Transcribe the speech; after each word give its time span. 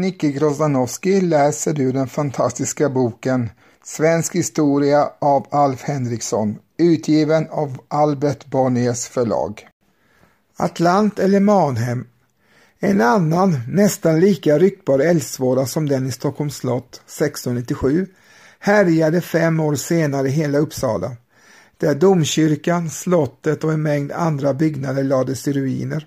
Nicke 0.00 0.30
Grozdanowski, 0.30 1.20
läser 1.20 1.72
du 1.72 1.92
den 1.92 2.08
fantastiska 2.08 2.88
boken 2.88 3.50
Svensk 3.84 4.34
historia 4.34 5.10
av 5.18 5.46
Alf 5.50 5.82
Henriksson, 5.82 6.58
utgiven 6.78 7.48
av 7.50 7.78
Albert 7.88 8.46
Bonniers 8.46 9.06
förlag. 9.06 9.68
Atlant 10.56 11.18
eller 11.18 11.40
Manhem 11.40 12.06
en 12.78 13.00
annan, 13.00 13.58
nästan 13.68 14.20
lika 14.20 14.58
ryktbar 14.58 14.98
eldsvåda 14.98 15.66
som 15.66 15.88
den 15.88 16.06
i 16.06 16.12
Stockholms 16.12 16.56
slott 16.56 16.94
1697 16.94 18.06
härjade 18.58 19.20
fem 19.20 19.60
år 19.60 19.74
senare 19.74 20.28
hela 20.28 20.58
Uppsala, 20.58 21.16
där 21.76 21.94
domkyrkan, 21.94 22.90
slottet 22.90 23.64
och 23.64 23.72
en 23.72 23.82
mängd 23.82 24.12
andra 24.12 24.54
byggnader 24.54 25.04
lades 25.04 25.48
i 25.48 25.52
ruiner. 25.52 26.06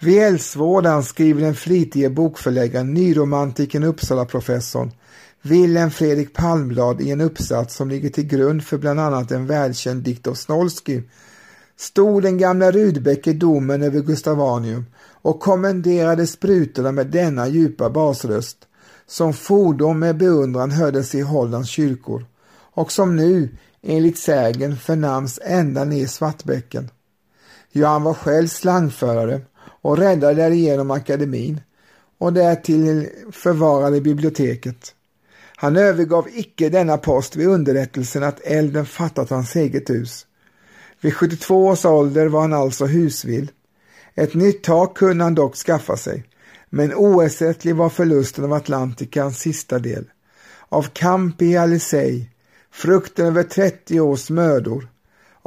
Vid 0.00 0.22
eldsvådan 0.22 1.04
skriver 1.04 1.42
den 1.42 1.54
flitige 1.54 2.10
bokförläggaren, 2.10 2.94
nyromantiken 2.94 3.84
Uppsala-professorn 3.84 4.92
Wilhelm 5.42 5.90
Fredrik 5.90 6.32
Palmblad 6.32 7.00
i 7.00 7.10
en 7.10 7.20
uppsats 7.20 7.74
som 7.74 7.88
ligger 7.88 8.10
till 8.10 8.26
grund 8.26 8.64
för 8.64 8.78
bland 8.78 9.00
annat 9.00 9.30
en 9.30 9.46
välkänd 9.46 10.02
dikt 10.02 10.26
av 10.26 10.34
Snolsky 10.34 11.02
stod 11.76 12.22
den 12.22 12.38
gamla 12.38 12.70
Rudbeck 12.70 13.26
i 13.26 13.32
domen 13.32 13.82
över 13.82 14.00
Gustavanium 14.00 14.86
och 15.22 15.40
kommenderade 15.40 16.26
sprutorna 16.26 16.92
med 16.92 17.06
denna 17.06 17.48
djupa 17.48 17.90
basröst 17.90 18.58
som 19.06 19.32
fordom 19.32 19.98
med 19.98 20.16
beundran 20.16 20.70
hördes 20.70 21.14
i 21.14 21.20
Hollands 21.20 21.70
kyrkor 21.70 22.26
och 22.74 22.92
som 22.92 23.16
nu, 23.16 23.56
enligt 23.82 24.18
sägen, 24.18 24.76
förnams 24.76 25.38
ända 25.42 25.84
ner 25.84 26.02
i 26.02 26.08
Svartbäcken. 26.08 26.90
Ja, 27.72 27.88
han 27.88 28.02
var 28.02 28.14
själv 28.14 28.48
slangförare 28.48 29.40
och 29.82 29.98
räddade 29.98 30.34
därigenom 30.34 30.90
akademin 30.90 31.60
och 32.18 32.32
därtill 32.32 33.08
förvarade 33.32 34.00
biblioteket. 34.00 34.94
Han 35.56 35.76
övergav 35.76 36.28
icke 36.32 36.68
denna 36.68 36.98
post 36.98 37.36
vid 37.36 37.46
underrättelsen 37.46 38.22
att 38.22 38.40
elden 38.40 38.86
fattat 38.86 39.30
hans 39.30 39.56
eget 39.56 39.90
hus. 39.90 40.26
Vid 41.00 41.14
72 41.14 41.66
års 41.66 41.84
ålder 41.84 42.26
var 42.26 42.40
han 42.40 42.52
alltså 42.52 42.86
husvill. 42.86 43.50
Ett 44.14 44.34
nytt 44.34 44.62
tak 44.62 44.96
kunde 44.96 45.24
han 45.24 45.34
dock 45.34 45.56
skaffa 45.56 45.96
sig, 45.96 46.24
men 46.70 46.94
oersättlig 46.94 47.76
var 47.76 47.88
förlusten 47.88 48.44
av 48.44 48.52
Atlantikans 48.52 49.38
sista 49.38 49.78
del. 49.78 50.04
Av 50.68 50.82
kamp 50.82 51.42
i 51.42 51.56
Alisei, 51.56 52.30
frukten 52.72 53.26
över 53.26 53.42
30 53.42 54.00
års 54.00 54.30
mödor, 54.30 54.88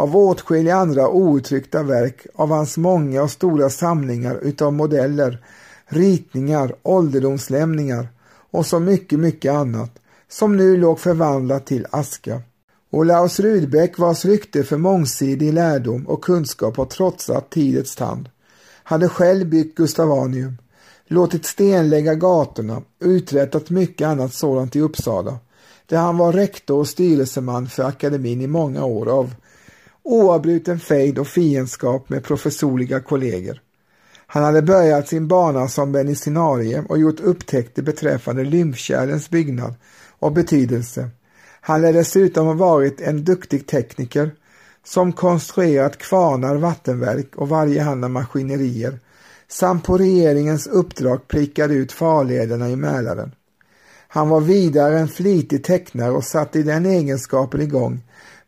av 0.01 0.17
åtskilliga 0.17 0.75
andra 0.75 1.09
outtryckta 1.09 1.83
verk, 1.83 2.27
av 2.35 2.49
hans 2.49 2.77
många 2.77 3.23
och 3.23 3.31
stora 3.31 3.69
samlingar 3.69 4.39
utav 4.41 4.73
modeller, 4.73 5.43
ritningar, 5.85 6.75
ålderdomslämningar 6.83 8.07
och 8.51 8.65
så 8.65 8.79
mycket, 8.79 9.19
mycket 9.19 9.53
annat, 9.53 9.91
som 10.29 10.57
nu 10.57 10.77
låg 10.77 10.99
förvandlat 10.99 11.65
till 11.65 11.87
aska. 11.89 12.41
Olaus 12.91 13.39
Rudbeck 13.39 13.97
vars 13.97 14.25
rykte 14.25 14.63
för 14.63 14.77
mångsidig 14.77 15.53
lärdom 15.53 16.07
och 16.07 16.23
kunskap 16.23 16.77
har 16.77 16.85
trotsat 16.85 17.49
tidets 17.49 17.95
tand, 17.95 18.29
hade 18.83 19.09
själv 19.09 19.49
byggt 19.49 19.77
Gustavanium, 19.77 20.57
låtit 21.07 21.45
stenlägga 21.45 22.15
gatorna 22.15 22.77
och 22.77 22.83
uträttat 22.99 23.69
mycket 23.69 24.07
annat 24.07 24.33
sådant 24.33 24.75
i 24.75 24.81
Uppsala, 24.81 25.37
där 25.85 25.97
han 25.97 26.17
var 26.17 26.33
rektor 26.33 26.79
och 26.79 26.87
styrelseman 26.87 27.67
för 27.67 27.83
akademin 27.83 28.41
i 28.41 28.47
många 28.47 28.85
år 28.85 29.09
av 29.09 29.33
oavbruten 30.03 30.79
fejd 30.79 31.19
och 31.19 31.27
fiendskap 31.27 32.09
med 32.09 32.23
professorliga 32.23 32.99
kollegor. 32.99 33.61
Han 34.27 34.43
hade 34.43 34.61
börjat 34.61 35.07
sin 35.07 35.27
bana 35.27 35.67
som 35.67 35.91
medicinarie 35.91 36.83
och 36.89 36.99
gjort 36.99 37.19
upptäckter 37.19 37.81
beträffande 37.81 38.43
lymfkärlens 38.43 39.29
byggnad 39.29 39.75
och 40.19 40.31
betydelse. 40.31 41.09
Han 41.61 41.81
lär 41.81 41.93
dessutom 41.93 42.47
ha 42.47 42.53
varit 42.53 43.01
en 43.01 43.23
duktig 43.23 43.67
tekniker 43.67 44.31
som 44.83 45.13
konstruerat 45.13 45.97
kvarnar, 45.97 46.55
vattenverk 46.55 47.35
och 47.35 47.49
varjehanda 47.49 48.07
maskinerier 48.07 48.99
samt 49.47 49.83
på 49.83 49.97
regeringens 49.97 50.67
uppdrag 50.67 51.27
prickade 51.27 51.73
ut 51.73 51.91
farlederna 51.91 52.69
i 52.69 52.75
Mälaren. 52.75 53.31
Han 54.07 54.29
var 54.29 54.41
vidare 54.41 54.99
en 54.99 55.07
flitig 55.07 55.63
tecknare 55.63 56.11
och 56.11 56.23
satte 56.23 56.59
i 56.59 56.63
den 56.63 56.85
egenskapen 56.85 57.61
igång 57.61 58.01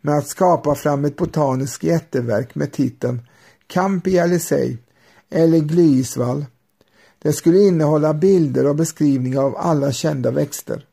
med 0.06 0.18
att 0.18 0.28
skapa 0.28 0.75
fram 0.75 1.06
ett 1.06 1.16
botaniskt 1.16 1.84
jätteverk 1.84 2.56
med 2.56 2.72
titeln 2.72 3.22
Campi 3.68 4.19
Alisei 4.19 4.78
eller 5.30 5.59
Glyisvall. 5.59 6.46
Det 7.19 7.34
skulle 7.34 7.59
innehålla 7.59 8.13
bilder 8.13 8.68
och 8.68 8.75
beskrivningar 8.75 9.42
av 9.42 9.56
alla 9.58 9.92
kända 9.92 10.31
växter. 10.31 10.86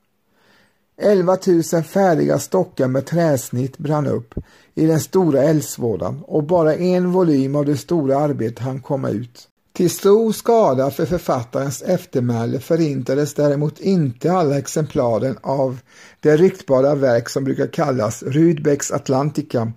11 0.97 1.39
000 1.47 1.83
färdiga 1.83 2.39
stockar 2.39 2.89
med 2.89 3.07
träsnitt 3.07 3.79
brann 3.79 4.07
upp 4.07 4.35
i 4.75 4.87
den 4.87 5.01
stora 5.01 5.43
eldsvådan 5.43 6.23
och 6.27 6.45
bara 6.45 6.75
en 6.75 7.13
volym 7.13 7.57
av 7.57 7.65
det 7.65 7.77
stora 7.77 8.19
arbetet 8.19 8.59
hann 8.59 8.81
komma 8.81 9.11
ut. 9.11 9.50
Till 9.73 9.91
stor 9.91 10.33
skada 10.33 10.91
för 10.91 11.07
författarens 11.07 11.83
eftermäle 11.83 12.61
förintades 12.61 13.35
däremot 13.35 13.81
inte 13.81 14.33
alla 14.33 14.59
exemplaren 14.59 15.39
av 15.41 15.79
det 16.21 16.37
ryktbara 16.37 16.95
verk 16.95 17.29
som 17.29 17.45
brukar 17.45 17.67
kallas 17.67 18.23
Rudbecks 18.23 18.91
Atlantica 18.91 19.73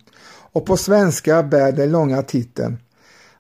och 0.54 0.66
på 0.66 0.78
svenska 0.78 1.44
bär 1.44 1.72
den 1.72 1.92
långa 1.92 2.22
titeln. 2.22 2.78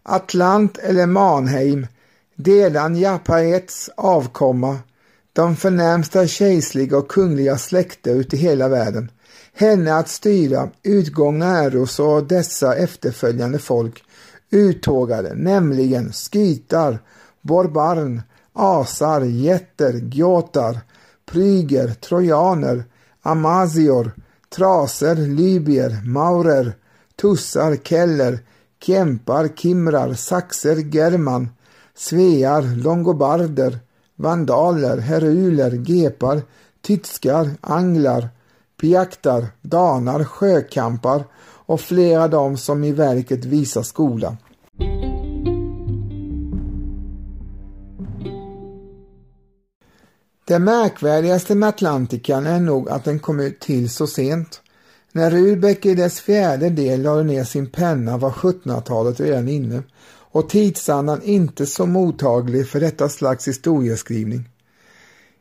Atlant 0.03 0.77
eller 0.77 1.05
Manheim, 1.05 1.87
Delan 2.35 2.95
Japaets 2.95 3.89
avkomma 3.97 4.77
de 5.33 5.55
förnämsta 5.55 6.27
kejserliga 6.27 6.97
och 6.97 7.07
kungliga 7.07 7.57
släkter 7.57 8.15
ut 8.15 8.33
i 8.33 8.37
hela 8.37 8.67
världen, 8.67 9.11
henne 9.53 9.95
att 9.95 10.09
styra 10.09 10.69
utgångna 10.83 11.45
äros 11.45 11.99
och 11.99 12.23
dessa 12.23 12.75
efterföljande 12.75 13.59
folk 13.59 14.03
uttågade, 14.53 15.33
nämligen 15.35 16.11
skytar, 16.11 16.99
borbarn, 17.41 18.21
asar, 18.53 19.21
jätter, 19.21 19.93
gjotar, 19.93 20.79
pryger, 21.25 21.87
trojaner, 21.87 22.83
amazior, 23.21 24.11
traser, 24.55 25.15
libyer, 25.15 26.01
maurer, 26.05 26.73
tussar, 27.15 27.75
keller, 27.75 28.39
kämpar, 28.79 29.47
kimrar, 29.47 30.13
saxer, 30.13 30.75
german, 30.75 31.49
svear, 31.95 32.83
longobarder, 32.83 33.79
vandaler, 34.15 34.97
heruler, 34.97 35.71
gepar, 35.71 36.41
tyskar, 36.81 37.49
anglar, 37.61 38.29
piaktar, 38.81 39.47
danar, 39.61 40.23
sjökampar 40.23 41.23
och 41.65 41.81
flera 41.81 42.23
av 42.23 42.29
dem 42.29 42.57
som 42.57 42.83
i 42.83 42.91
verket 42.91 43.45
visar 43.45 43.83
skola. 43.83 44.37
Det 50.45 50.59
märkvärdigaste 50.59 51.55
med 51.55 51.69
Atlantikan 51.69 52.45
är 52.45 52.59
nog 52.59 52.89
att 52.89 53.03
den 53.03 53.19
kom 53.19 53.39
ut 53.39 53.59
till 53.59 53.89
så 53.89 54.07
sent. 54.07 54.61
När 55.11 55.31
Rudbeck 55.31 55.85
i 55.85 55.95
dess 55.95 56.19
fjärde 56.19 56.69
del 56.69 57.01
lade 57.01 57.23
ner 57.23 57.43
sin 57.43 57.69
penna 57.69 58.17
var 58.17 58.31
1700-talet 58.31 59.19
redan 59.19 59.47
inne 59.47 59.83
och 60.33 60.49
tidsandan 60.49 61.21
inte 61.23 61.65
så 61.65 61.85
mottaglig 61.85 62.67
för 62.67 62.79
detta 62.79 63.09
slags 63.09 63.47
historieskrivning. 63.47 64.49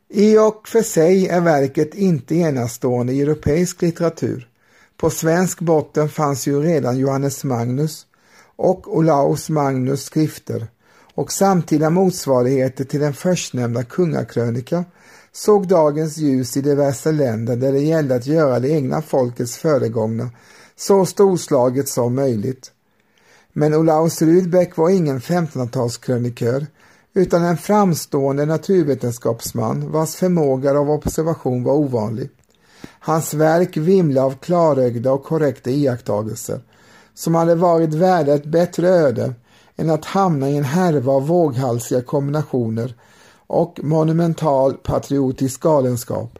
I 0.08 0.38
och 0.38 0.68
för 0.68 0.82
sig 0.82 1.28
är 1.28 1.40
verket 1.40 1.94
inte 1.94 2.34
enastående 2.34 3.12
i 3.12 3.20
europeisk 3.20 3.82
litteratur. 3.82 4.48
På 5.02 5.10
svensk 5.10 5.60
botten 5.60 6.08
fanns 6.08 6.46
ju 6.46 6.62
redan 6.62 6.98
Johannes 6.98 7.44
Magnus 7.44 8.06
och 8.56 8.96
Olaus 8.96 9.48
Magnus 9.48 10.04
skrifter 10.04 10.66
och 11.14 11.32
samtida 11.32 11.90
motsvarigheter 11.90 12.84
till 12.84 13.00
den 13.00 13.14
förstnämnda 13.14 13.84
kungakrönika 13.84 14.84
såg 15.32 15.68
dagens 15.68 16.16
ljus 16.16 16.56
i 16.56 16.60
diverse 16.60 17.12
länder 17.12 17.56
där 17.56 17.72
det 17.72 17.80
gällde 17.80 18.14
att 18.14 18.26
göra 18.26 18.60
det 18.60 18.68
egna 18.68 19.02
folkets 19.02 19.56
föregångna 19.56 20.30
så 20.76 21.06
storslaget 21.06 21.88
som 21.88 22.14
möjligt. 22.14 22.72
Men 23.52 23.74
Olaus 23.74 24.22
Rudbeck 24.22 24.76
var 24.76 24.90
ingen 24.90 25.20
1500-talskrönikör 25.20 26.66
utan 27.14 27.44
en 27.44 27.56
framstående 27.56 28.46
naturvetenskapsman 28.46 29.92
vars 29.92 30.14
förmåga 30.14 30.78
av 30.78 30.90
observation 30.90 31.64
var 31.64 31.74
ovanlig. 31.74 32.30
Hans 32.98 33.34
verk 33.34 33.76
vimlar 33.76 34.22
av 34.22 34.34
klarögda 34.34 35.12
och 35.12 35.24
korrekta 35.24 35.70
iakttagelser 35.70 36.60
som 37.14 37.34
hade 37.34 37.54
varit 37.54 37.94
värda 37.94 38.34
ett 38.34 38.44
bättre 38.44 38.88
öde 38.88 39.34
än 39.76 39.90
att 39.90 40.04
hamna 40.04 40.50
i 40.50 40.56
en 40.56 40.64
härva 40.64 41.12
av 41.12 41.26
våghalsiga 41.26 42.02
kombinationer 42.02 42.94
och 43.46 43.80
monumental 43.82 44.74
patriotisk 44.74 45.60
galenskap. 45.60 46.38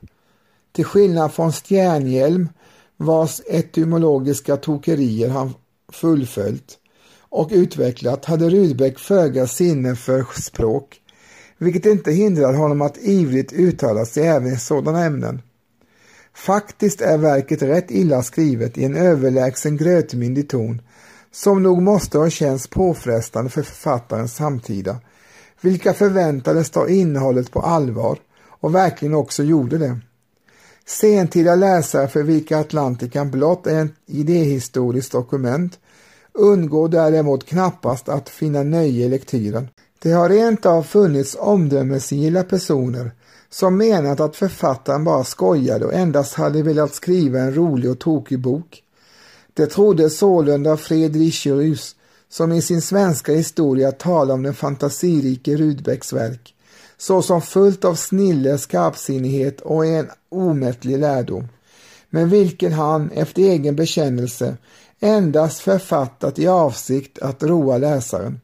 Till 0.72 0.84
skillnad 0.84 1.32
från 1.32 1.52
Stjärnhjelm 1.52 2.48
vars 2.96 3.40
etymologiska 3.46 4.56
tokerier 4.56 5.28
han 5.28 5.54
fullföljt 5.92 6.78
och 7.18 7.48
utvecklat 7.52 8.24
hade 8.24 8.50
Rudbeck 8.50 8.98
föga 8.98 9.46
sinne 9.46 9.96
för 9.96 10.26
språk, 10.40 11.00
vilket 11.58 11.86
inte 11.86 12.10
hindrar 12.12 12.54
honom 12.54 12.82
att 12.82 12.98
ivrigt 12.98 13.52
uttala 13.52 14.04
sig 14.04 14.26
även 14.26 14.52
i 14.52 14.56
sådana 14.56 15.04
ämnen. 15.04 15.42
Faktiskt 16.34 17.00
är 17.00 17.19
verket 17.19 17.62
rätt 17.62 17.90
illa 17.90 18.23
skrivet 18.23 18.79
i 18.79 18.84
en 18.84 18.96
överlägsen 18.96 19.76
grötmyndig 19.76 20.49
ton 20.49 20.82
som 21.32 21.62
nog 21.62 21.82
måste 21.82 22.19
ha 22.19 22.31
känts 22.31 22.67
påfrestande 22.67 23.50
för 23.50 23.62
författarens 23.62 24.34
samtida, 24.34 24.96
vilka 25.61 25.94
förväntades 25.94 26.70
ta 26.70 26.88
innehållet 26.88 27.50
på 27.50 27.61
allvar 27.61 28.19
och 28.46 28.75
verkligen 28.75 29.14
också 29.14 29.43
gjorde 29.43 29.79
det. 29.79 29.99
Sentida 30.87 31.55
läsare 31.55 32.08
för 32.08 32.23
vilka 32.23 32.58
Atlantikan 32.58 33.31
blott 33.31 33.67
är 33.67 33.85
ett 33.85 33.93
idéhistoriskt 34.06 35.12
dokument 35.12 35.78
undgår 36.32 36.88
däremot 36.88 37.46
knappast 37.46 38.08
att 38.08 38.28
finna 38.28 38.62
nöje 38.62 39.05
i 39.05 39.08
lektyren. 39.08 39.69
Det 39.99 40.12
har 40.12 40.28
rent 40.28 40.67
av 40.67 40.82
funnits 40.82 41.37
omdömesgilla 41.40 42.43
personer 42.43 43.12
som 43.52 43.76
menat 43.76 44.20
att 44.20 44.37
författaren 44.37 45.04
bara 45.04 45.25
skojade 45.25 45.84
och 45.84 45.94
endast 45.94 46.34
hade 46.34 46.62
velat 46.62 46.94
skriva 46.94 47.40
en 47.40 47.54
rolig 47.54 47.90
och 47.90 47.99
tokig 47.99 48.40
bok. 48.40 48.82
Det 49.54 49.66
trodde 49.66 50.10
sålunda 50.10 50.76
Fredrik 50.76 51.46
Rus 51.46 51.96
som 52.28 52.52
i 52.52 52.62
sin 52.62 52.82
svenska 52.82 53.32
historia 53.32 53.93
talar 53.93 54.34
om 54.34 54.43
den 54.43 54.54
fantasirike 54.54 55.56
Rudbecks 55.56 56.12
verk 56.12 56.54
såsom 56.99 57.43
fullt 57.43 57.84
av 57.84 57.94
snille, 57.94 58.58
skarpsinnighet 58.58 59.60
och 59.60 59.87
en 59.87 60.10
omättlig 60.28 60.99
lärdom, 60.99 61.49
men 62.10 62.28
vilken 62.28 62.72
han 62.72 63.10
efter 63.10 63.43
egen 63.43 63.76
bekännelse 63.76 64.56
endast 65.00 65.60
författat 65.60 66.38
i 66.38 66.49
avsikt 66.49 67.19
att 67.19 67.43
roa 67.43 67.78
läsaren. 67.78 68.40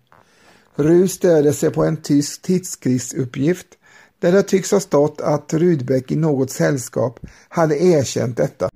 Rus 0.75 1.12
stöder 1.12 1.52
sig 1.52 1.70
på 1.70 1.84
en 1.84 1.96
tysk 1.96 2.43
tidskriftsuppgift 2.43 3.77
där 4.20 4.32
det 4.32 4.43
tycks 4.43 4.70
ha 4.70 4.81
stått 4.81 5.20
att 5.20 5.55
Rudbeck 5.55 6.12
i 6.12 6.17
något 6.17 6.50
sällskap 6.50 7.20
hade 7.49 7.82
erkänt 7.82 8.37
detta. 8.37 8.70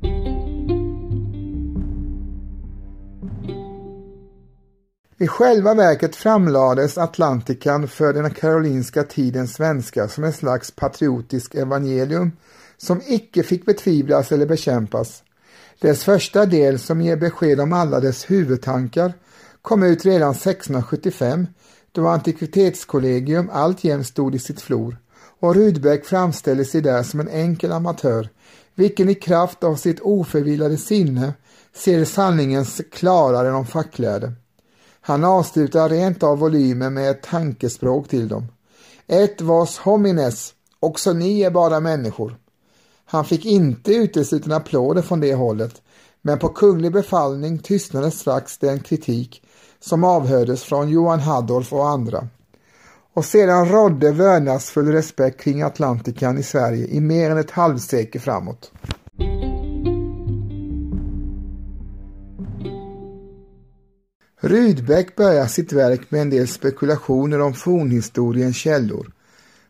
I 5.19 5.27
själva 5.27 5.75
verket 5.75 6.17
framlades 6.17 6.99
Atlantikan 6.99 7.89
för 7.89 8.13
den 8.13 8.31
karolinska 8.31 9.03
tidens 9.03 9.55
svenskar 9.55 10.09
som 10.09 10.25
en 10.25 10.33
slags 10.33 10.71
patriotisk 10.71 11.55
evangelium 11.55 12.33
som 12.77 13.01
icke 13.07 13.43
fick 13.43 13.67
betvivlas 13.67 14.33
eller 14.33 14.47
bekämpas. 14.47 15.23
Dess 15.81 16.05
första 16.05 16.47
del 16.47 16.79
som 16.79 17.01
ger 17.01 17.17
besked 17.17 17.61
om 17.61 17.73
alla 17.73 18.01
dess 18.01 18.31
huvudtankar 18.31 19.13
kom 19.63 19.83
ut 19.83 20.05
redan 20.05 20.31
1675 20.31 21.47
då 21.93 22.09
Antikvitetskollegium 22.09 23.51
alltjämt 23.53 24.07
stod 24.07 24.35
i 24.35 24.39
sitt 24.39 24.61
flor 24.61 24.97
och 25.43 25.55
Rudbeck 25.55 26.05
framställer 26.05 26.65
sig 26.65 26.81
där 26.81 27.03
som 27.03 27.21
en 27.21 27.29
enkel 27.29 27.73
amatör 27.73 28.29
vilken 28.75 29.09
i 29.09 29.15
kraft 29.15 29.65
av 29.65 29.77
sitt 29.77 30.01
oförvillade 30.01 30.77
sinne 30.77 31.35
ser 31.75 32.05
sanningens 32.05 32.81
klarare 32.93 33.49
än 33.49 33.55
de 33.55 33.67
facklärde. 33.67 34.33
Han 35.01 35.25
avslutar 35.25 35.89
rent 35.89 36.23
av 36.23 36.39
volymen 36.39 36.95
med 36.95 37.11
ett 37.11 37.23
tankespråk 37.23 38.09
till 38.09 38.29
dem. 38.29 38.47
Ett 39.07 39.41
vars 39.41 39.79
homines, 39.79 40.55
också 40.81 41.13
ni 41.13 41.41
är 41.41 41.51
bara 41.51 41.81
människor. 41.81 42.37
Han 43.05 43.25
fick 43.25 43.45
inte 43.45 43.95
uteslutande 43.95 44.57
applåder 44.57 45.03
från 45.03 45.21
det 45.21 45.35
hållet, 45.35 45.83
men 46.21 46.39
på 46.39 46.49
kunglig 46.49 46.93
befallning 46.93 47.59
tystnade 47.59 48.11
strax 48.11 48.59
den 48.59 48.81
kritik 48.81 49.43
som 49.81 50.05
avhördes 50.05 50.63
från 50.63 50.89
Johan 50.89 51.21
Haddolf 51.21 51.73
och 51.73 51.89
andra. 51.89 52.29
Och 53.15 53.25
sedan 53.25 53.69
rådde 53.69 54.13
vördnadsfull 54.13 54.93
respekt 54.93 55.41
kring 55.41 55.63
Atlantikan 55.63 56.39
i 56.39 56.43
Sverige 56.43 56.87
i 56.87 57.01
mer 57.01 57.31
än 57.31 57.39
ett 57.39 57.51
halvsekel 57.51 58.21
framåt. 58.21 58.73
Rydbeck 64.41 65.17
börjar 65.17 65.47
sitt 65.47 65.73
verk 65.73 66.11
med 66.11 66.21
en 66.21 66.31
del 66.31 66.49
spekulationer 66.49 67.41
om 67.41 67.55
fornhistoriens 67.55 68.57
källor. 68.57 69.13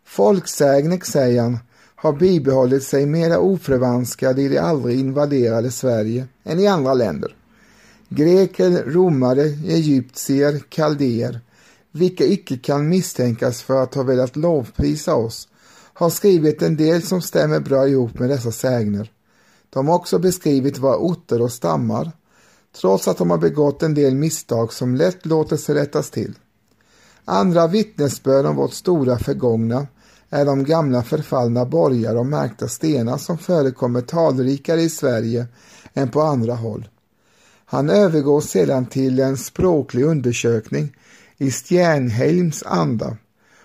Folksägner, 0.05 1.01
säger 1.05 1.43
han, 1.43 1.59
har 1.95 2.13
bibehållit 2.13 2.83
sig 2.83 3.07
mera 3.07 3.39
oförvanskade 3.39 4.43
i 4.43 4.49
det 4.49 4.59
aldrig 4.59 5.01
invaderade 5.01 5.71
Sverige 5.71 6.27
än 6.45 6.59
i 6.59 6.67
andra 6.67 6.95
länder. 6.95 7.37
Greker, 8.09 8.71
romare, 8.87 9.43
egyptier, 9.67 10.61
kaldéer, 10.69 11.41
vilka 11.93 12.25
icke 12.25 12.57
kan 12.57 12.89
misstänkas 12.89 13.63
för 13.63 13.83
att 13.83 13.95
ha 13.95 14.03
velat 14.03 14.37
lovprisa 14.37 15.15
oss, 15.15 15.49
har 15.95 16.11
skrivit 16.11 16.63
en 16.63 16.77
del 16.77 17.03
som 17.03 17.23
stämmer 17.23 17.61
bra 17.61 17.89
ihop 17.89 18.19
med 18.19 18.31
dessa 18.31 18.53
sägner. 18.53 19.11
De 19.71 19.89
har 19.89 19.95
också 19.95 20.19
beskrivit 20.19 20.79
våra 20.79 20.97
orter 20.97 21.43
och 21.43 21.53
stammar, 21.53 22.13
trots 22.81 23.09
att 23.09 23.19
de 23.19 23.31
har 23.31 23.39
begått 23.39 23.83
en 23.83 23.95
del 23.95 24.15
misstag 24.15 24.73
som 24.73 24.95
lätt 24.95 25.27
låter 25.27 25.57
sig 25.57 25.75
rättas 25.75 26.11
till. 26.11 26.35
Andra 27.25 27.67
vittnesbörd 27.67 28.47
om 28.47 28.57
vårt 28.57 28.73
stora 28.73 29.19
förgångna 29.19 29.87
är 30.31 30.45
de 30.45 30.65
gamla 30.65 31.03
förfallna 31.03 31.65
borgar 31.65 32.17
och 32.17 32.27
märkta 32.27 32.69
stenar 32.69 33.19
som 33.19 33.39
förekommer 33.39 34.01
talrikare 34.01 34.83
i 34.83 34.89
Sverige 34.89 35.47
än 35.95 36.09
på 36.09 36.23
andra 36.23 36.55
håll. 36.55 36.89
Han 37.65 37.91
övergår 37.91 38.41
sedan 38.41 38.87
till 38.87 39.21
en 39.21 39.37
språklig 39.37 40.05
undersökning 40.05 40.97
i 41.43 41.51
Stjärnheims 41.51 42.63
anda 42.67 43.17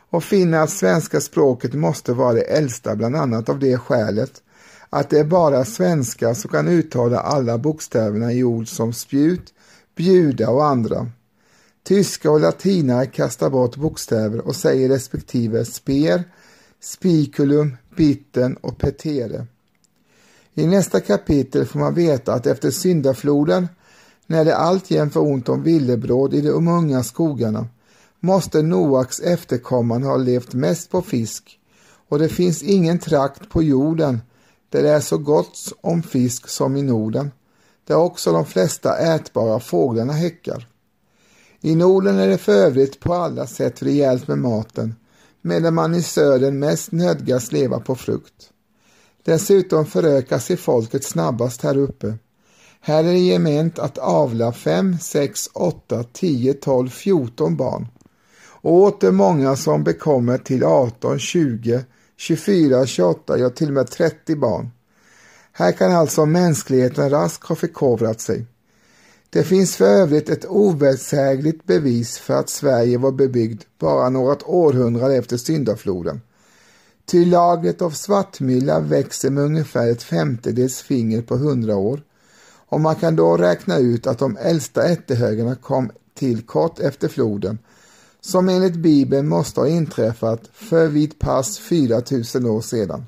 och 0.10 0.24
finner 0.24 0.60
att 0.60 0.70
svenska 0.70 1.22
språket 1.22 1.74
måste 1.74 2.14
vara 2.14 2.34
det 2.34 2.42
äldsta 2.42 2.96
bland 2.96 3.16
annat 3.16 3.50
av 3.50 3.60
det 3.60 3.78
skälet 3.78 4.42
att 4.90 5.10
det 5.10 5.20
är 5.20 5.24
bara 5.24 5.66
svenskar 5.66 6.34
som 6.34 6.52
kan 6.52 6.68
uttala 6.68 7.20
alla 7.20 7.58
bokstäverna 7.58 8.34
i 8.34 8.44
ord 8.44 8.68
som 8.68 8.94
spjut, 8.94 9.54
bjuda 9.96 10.50
och 10.50 10.66
andra. 10.66 11.12
Tyska 11.84 12.32
och 12.32 12.40
latina 12.40 13.06
kastar 13.06 13.50
bort 13.50 13.76
bokstäver 13.76 14.48
och 14.48 14.56
säger 14.56 14.90
respektive 14.90 15.66
sper, 15.66 16.24
spiculum, 16.80 17.78
bitten 17.98 18.56
och 18.56 18.78
petere. 18.78 19.46
I 20.54 20.68
nästa 20.68 21.00
kapitel 21.00 21.66
får 21.66 21.80
man 21.80 21.94
veta 21.94 22.34
att 22.34 22.48
efter 22.48 22.72
syndafloden, 22.72 23.68
när 24.28 24.46
det 24.46 24.56
alltjämt 24.56 25.16
var 25.16 25.24
ont 25.24 25.50
om 25.50 25.64
villebråd 25.64 26.34
i 26.34 26.42
de 26.42 26.68
unga 26.68 27.04
skogarna, 27.04 27.68
måste 28.20 28.62
Noaks 28.62 29.20
efterkommande 29.20 30.08
ha 30.08 30.18
levt 30.18 30.54
mest 30.54 30.92
på 30.92 31.02
fisk 31.02 31.60
och 32.10 32.20
det 32.20 32.30
finns 32.30 32.64
ingen 32.64 33.00
trakt 33.00 33.50
på 33.50 33.64
jorden 33.64 34.22
där 34.70 34.84
det 34.84 34.90
är 34.90 35.00
så 35.00 35.18
gott 35.18 35.74
om 35.82 36.04
fisk 36.04 36.50
som 36.50 36.76
i 36.76 36.82
Norden, 36.82 37.32
där 37.88 37.96
också 37.96 38.32
de 38.32 38.46
flesta 38.46 38.98
ätbara 38.98 39.60
fåglarna 39.60 40.14
häckar. 40.14 40.68
I 41.62 41.76
Norden 41.76 42.20
är 42.20 42.28
det 42.28 42.38
för 42.38 42.54
övrigt 42.54 43.00
på 43.00 43.14
alla 43.14 43.48
sätt 43.48 43.84
rejält 43.84 44.28
med 44.28 44.38
maten, 44.38 44.96
medan 45.42 45.74
man 45.74 45.96
i 45.96 46.02
södern 46.02 46.60
mest 46.60 46.92
nödgas 46.92 47.52
leva 47.52 47.80
på 47.80 47.96
frukt. 47.96 48.52
Dessutom 49.24 49.86
förökar 49.86 50.40
sig 50.40 50.58
folket 50.58 51.04
snabbast 51.04 51.62
här 51.62 51.78
uppe. 51.78 52.18
Här 52.82 53.04
är 53.04 53.14
det 53.14 53.20
gement 53.20 53.80
att 53.80 53.98
avla 53.98 54.52
5, 54.52 54.98
6, 55.00 55.50
8, 55.54 56.04
10, 56.14 56.54
12, 56.54 56.90
14 56.90 57.58
barn. 57.58 57.88
Och 58.62 58.74
åter 58.74 59.12
många 59.12 59.56
som 59.56 59.84
bekommer 59.84 60.38
till 60.38 60.64
18, 60.64 61.20
20, 61.20 61.84
24, 62.18 62.86
28, 62.86 63.38
ja 63.38 63.50
till 63.50 63.68
och 63.68 63.74
med 63.74 63.92
30 63.92 64.36
barn. 64.36 64.70
Här 65.52 65.72
kan 65.72 65.92
alltså 65.92 66.26
mänskligheten 66.26 67.10
raskt 67.10 67.48
ha 67.48 67.56
förkovrat 67.56 68.22
sig. 68.22 68.46
Det 69.30 69.44
finns 69.44 69.76
för 69.76 69.86
övrigt 69.86 70.30
ett 70.30 70.46
ovärsägligt 70.46 71.66
bevis 71.66 72.18
för 72.18 72.34
att 72.34 72.50
Sverige 72.50 72.98
var 72.98 73.12
bebyggd 73.12 73.62
bara 73.80 74.10
något 74.10 74.44
århundrade 74.44 75.16
efter 75.16 75.38
syndafloden. 75.38 76.22
Ty 77.06 77.26
lagret 77.26 77.82
av 77.82 77.92
svartmylla 77.92 78.80
växer 78.80 79.30
med 79.30 79.44
ungefär 79.44 79.92
ett 79.92 80.04
femtedels 80.04 80.82
finger 80.82 81.22
på 81.22 81.36
hundra 81.36 81.76
år 81.76 82.02
och 82.70 82.82
man 82.82 82.96
kan 82.96 83.16
då 83.16 83.38
räkna 83.38 83.78
ut 83.78 84.08
att 84.08 84.20
de 84.20 84.38
äldsta 84.38 84.84
ättehögarna 84.84 85.56
kom 85.56 85.92
till 86.14 86.42
kort 86.42 86.80
efter 86.80 87.08
floden 87.08 87.58
som 88.22 88.50
enligt 88.50 88.76
Bibeln 88.76 89.28
måste 89.28 89.60
ha 89.60 89.68
inträffat 89.68 90.50
för 90.54 90.88
vid 90.88 91.20
pass 91.20 91.60
4000 91.60 92.46
år 92.46 92.62
sedan. 92.62 93.06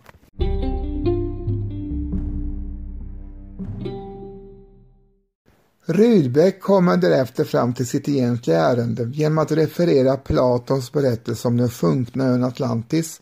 Rydbeck 5.86 6.62
kommer 6.62 6.98
därefter 6.98 7.44
fram 7.44 7.74
till 7.74 7.88
sitt 7.88 8.10
egentliga 8.10 8.60
ärende 8.60 9.04
genom 9.14 9.38
att 9.38 9.52
referera 9.52 10.18
Platons 10.18 10.92
berättelse 10.92 11.48
om 11.48 11.58
den 11.58 11.70
sjunkna 11.70 12.24
ön 12.24 12.44
Atlantis 12.44 13.22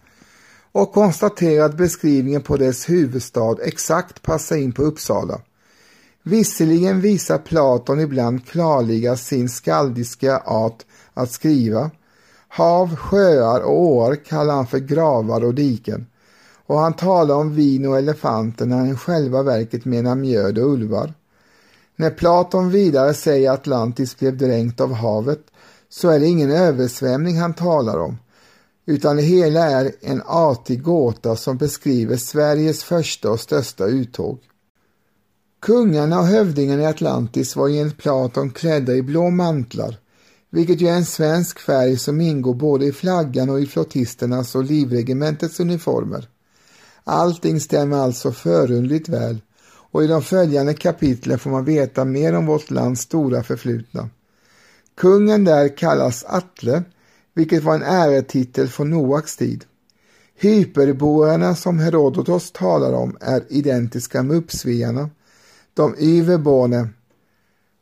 och 0.71 0.93
konstatera 0.93 1.65
att 1.65 1.77
beskrivningen 1.77 2.41
på 2.41 2.57
dess 2.57 2.89
huvudstad 2.89 3.55
exakt 3.63 4.21
passar 4.21 4.55
in 4.55 4.71
på 4.71 4.83
Uppsala. 4.83 5.41
Visserligen 6.27 7.01
visar 7.01 7.37
Platon 7.37 7.99
ibland 7.99 8.45
klarliga 8.45 9.17
sin 9.17 9.49
skaldiska 9.49 10.37
art 10.37 10.85
att 11.13 11.31
skriva 11.31 11.91
Hav, 12.47 12.95
sjöar 12.95 13.61
och 13.61 13.81
åar 13.81 14.15
kallar 14.15 14.55
han 14.55 14.67
för 14.67 14.79
gravar 14.79 15.43
och 15.43 15.53
diken. 15.53 16.07
Och 16.65 16.79
han 16.79 16.93
talar 16.93 17.35
om 17.35 17.55
vin 17.55 17.85
och 17.85 17.97
elefanter 17.97 18.65
när 18.65 18.77
han 18.77 18.97
själva 18.97 19.43
verket 19.43 19.85
menar 19.85 20.15
mjöd 20.15 20.57
och 20.57 20.71
ulvar. 20.71 21.13
När 21.95 22.09
Platon 22.09 22.69
vidare 22.69 23.13
säger 23.13 23.51
att 23.51 23.59
Atlantis 23.59 24.19
blev 24.19 24.37
dränkt 24.37 24.81
av 24.81 24.93
havet 24.93 25.41
så 25.89 26.09
är 26.09 26.19
det 26.19 26.27
ingen 26.27 26.51
översvämning 26.51 27.39
han 27.39 27.53
talar 27.53 27.99
om, 27.99 28.17
utan 28.85 29.15
det 29.15 29.23
hela 29.23 29.65
är 29.65 29.91
en 30.01 30.21
artig 30.25 30.83
gåta 30.83 31.35
som 31.35 31.57
beskriver 31.57 32.17
Sveriges 32.17 32.83
första 32.83 33.31
och 33.31 33.39
största 33.39 33.85
uttåg. 33.85 34.39
Kungarna 35.59 36.19
och 36.19 36.25
hövdingarna 36.25 36.81
i 36.83 36.85
Atlantis 36.85 37.55
var 37.55 37.69
enligt 37.69 37.97
Platon 37.97 38.49
klädda 38.49 38.93
i 38.93 39.01
blå 39.01 39.29
mantlar, 39.29 39.97
vilket 40.49 40.81
ju 40.81 40.87
är 40.87 40.95
en 40.95 41.05
svensk 41.05 41.59
färg 41.59 41.97
som 41.97 42.21
ingår 42.21 42.53
både 42.53 42.85
i 42.85 42.91
flaggan 42.91 43.49
och 43.49 43.61
i 43.61 43.65
flottisternas 43.65 44.55
och 44.55 44.63
livregementets 44.63 45.59
uniformer. 45.59 46.27
Allting 47.03 47.59
stämmer 47.59 47.97
alltså 47.97 48.31
förundligt 48.31 49.09
väl 49.09 49.41
och 49.91 50.03
i 50.03 50.07
de 50.07 50.21
följande 50.21 50.73
kapitlen 50.73 51.39
får 51.39 51.49
man 51.49 51.65
veta 51.65 52.05
mer 52.05 52.33
om 52.33 52.45
vårt 52.45 52.71
lands 52.71 53.01
stora 53.01 53.43
förflutna. 53.43 54.09
Kungen 54.97 55.43
där 55.43 55.77
kallas 55.77 56.25
Atle, 56.27 56.83
vilket 57.33 57.63
var 57.63 57.75
en 57.75 57.83
äretitel 57.83 58.67
från 58.67 58.89
Noaks 58.89 59.37
tid. 59.37 59.65
Hyperboerna 60.35 61.55
som 61.55 61.79
Herodotos 61.79 62.51
talar 62.51 62.93
om 62.93 63.17
är 63.21 63.43
identiska 63.49 64.23
med 64.23 64.37
uppsviarna. 64.37 65.09
De 65.77 65.95
Yverborne. 65.99 66.89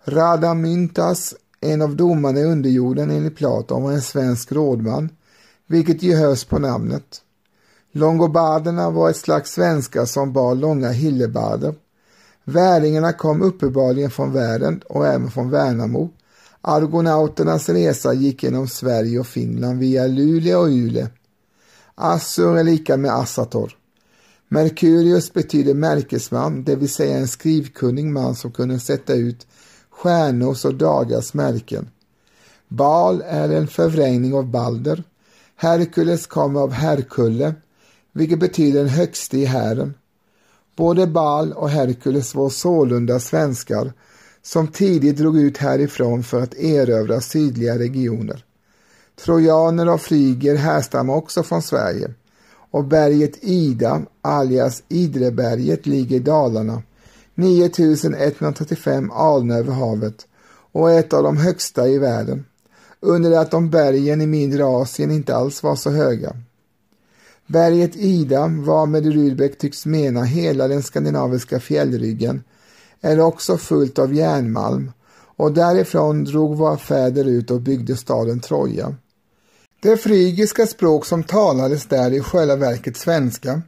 Radamintas, 0.05 1.35
en 1.61 1.81
av 1.81 1.95
domarna 1.95 2.39
i 2.39 2.43
underjorden 2.43 3.11
enligt 3.11 3.35
Platon, 3.35 3.83
var 3.83 3.91
en 3.91 4.01
svensk 4.01 4.51
rådman, 4.51 5.09
vilket 5.67 6.03
ju 6.03 6.15
hörs 6.15 6.45
på 6.45 6.59
namnet. 6.59 7.21
Longobarderna 7.91 8.89
var 8.89 9.09
ett 9.09 9.17
slags 9.17 9.51
svenskar 9.51 10.05
som 10.05 10.33
bar 10.33 10.55
långa 10.55 10.89
hillebarder. 10.89 11.75
Väringarna 12.43 13.13
kom 13.13 13.41
uppenbarligen 13.41 14.11
från 14.11 14.33
världen 14.33 14.81
och 14.89 15.07
även 15.07 15.31
från 15.31 15.49
Värnamo. 15.49 16.09
Argonauternas 16.61 17.69
resa 17.69 18.13
gick 18.13 18.43
genom 18.43 18.67
Sverige 18.67 19.19
och 19.19 19.27
Finland 19.27 19.79
via 19.79 20.07
Luleå 20.07 20.59
och 20.59 20.67
Ule. 20.67 21.07
Assur 21.95 22.57
är 22.57 22.63
lika 22.63 22.97
med 22.97 23.11
Assator. 23.11 23.75
Merkurius 24.47 25.33
betyder 25.33 25.73
märkesman, 25.73 26.63
det 26.63 26.75
vill 26.75 26.89
säga 26.89 27.17
en 27.17 27.27
skrivkunnig 27.27 28.05
man 28.05 28.35
som 28.35 28.51
kunde 28.51 28.79
sätta 28.79 29.13
ut 29.13 29.47
stjärnors 29.89 30.65
och 30.65 30.75
dagars 30.75 31.33
märken. 31.33 31.89
Bal 32.67 33.23
är 33.25 33.49
en 33.49 33.67
förvrängning 33.67 34.33
av 34.33 34.51
Balder. 34.51 35.03
Herkules 35.55 36.27
kommer 36.27 36.59
av 36.59 36.71
Herkulle, 36.71 37.55
vilket 38.11 38.39
betyder 38.39 38.79
den 38.79 38.89
högste 38.89 39.37
i 39.37 39.45
hären. 39.45 39.93
Både 40.75 41.07
Bal 41.07 41.53
och 41.53 41.69
Herkules 41.69 42.35
var 42.35 42.49
sålunda 42.49 43.19
svenskar 43.19 43.93
som 44.41 44.67
tidigt 44.67 45.17
drog 45.17 45.39
ut 45.39 45.57
härifrån 45.57 46.23
för 46.23 46.41
att 46.41 46.53
erövra 46.53 47.21
sydliga 47.21 47.79
regioner. 47.79 48.43
Trojaner 49.15 49.89
och 49.89 50.01
flyger 50.01 50.55
härstammar 50.55 51.15
också 51.15 51.43
från 51.43 51.61
Sverige 51.61 52.13
och 52.75 52.83
berget 52.83 53.37
Ida, 53.41 54.01
alias 54.21 54.83
Idreberget, 54.87 55.85
ligger 55.85 56.15
i 56.15 56.19
Dalarna, 56.19 56.81
9135 57.35 59.11
alnar 59.11 59.57
över 59.57 59.73
havet 59.73 60.27
och 60.71 60.91
är 60.91 60.99
ett 60.99 61.13
av 61.13 61.23
de 61.23 61.37
högsta 61.37 61.87
i 61.87 61.97
världen, 61.97 62.45
under 62.99 63.29
det 63.29 63.39
att 63.39 63.51
de 63.51 63.69
bergen 63.69 64.21
i 64.21 64.27
mindre 64.27 64.65
Asien 64.65 65.11
inte 65.11 65.35
alls 65.35 65.63
var 65.63 65.75
så 65.75 65.89
höga. 65.89 66.35
Berget 67.47 67.95
Ida, 67.95 68.47
varmed 68.47 69.05
Rudbeck 69.05 69.57
tycks 69.57 69.85
mena 69.85 70.23
hela 70.23 70.67
den 70.67 70.83
skandinaviska 70.83 71.59
fjällryggen, 71.59 72.43
är 73.01 73.19
också 73.19 73.57
fullt 73.57 73.99
av 73.99 74.13
järnmalm 74.13 74.91
och 75.35 75.51
därifrån 75.53 76.23
drog 76.23 76.57
våra 76.57 76.77
fäder 76.77 77.25
ut 77.25 77.51
och 77.51 77.61
byggde 77.61 77.95
staden 77.95 78.39
Troja. 78.39 78.95
Det 79.85 79.97
frygiska 79.97 80.65
språk 80.67 81.05
som 81.05 81.23
talades 81.23 81.85
där 81.85 82.05
är 82.05 82.13
i 82.13 82.19
själva 82.19 82.55
verket 82.55 82.97
svenska. 82.97 83.61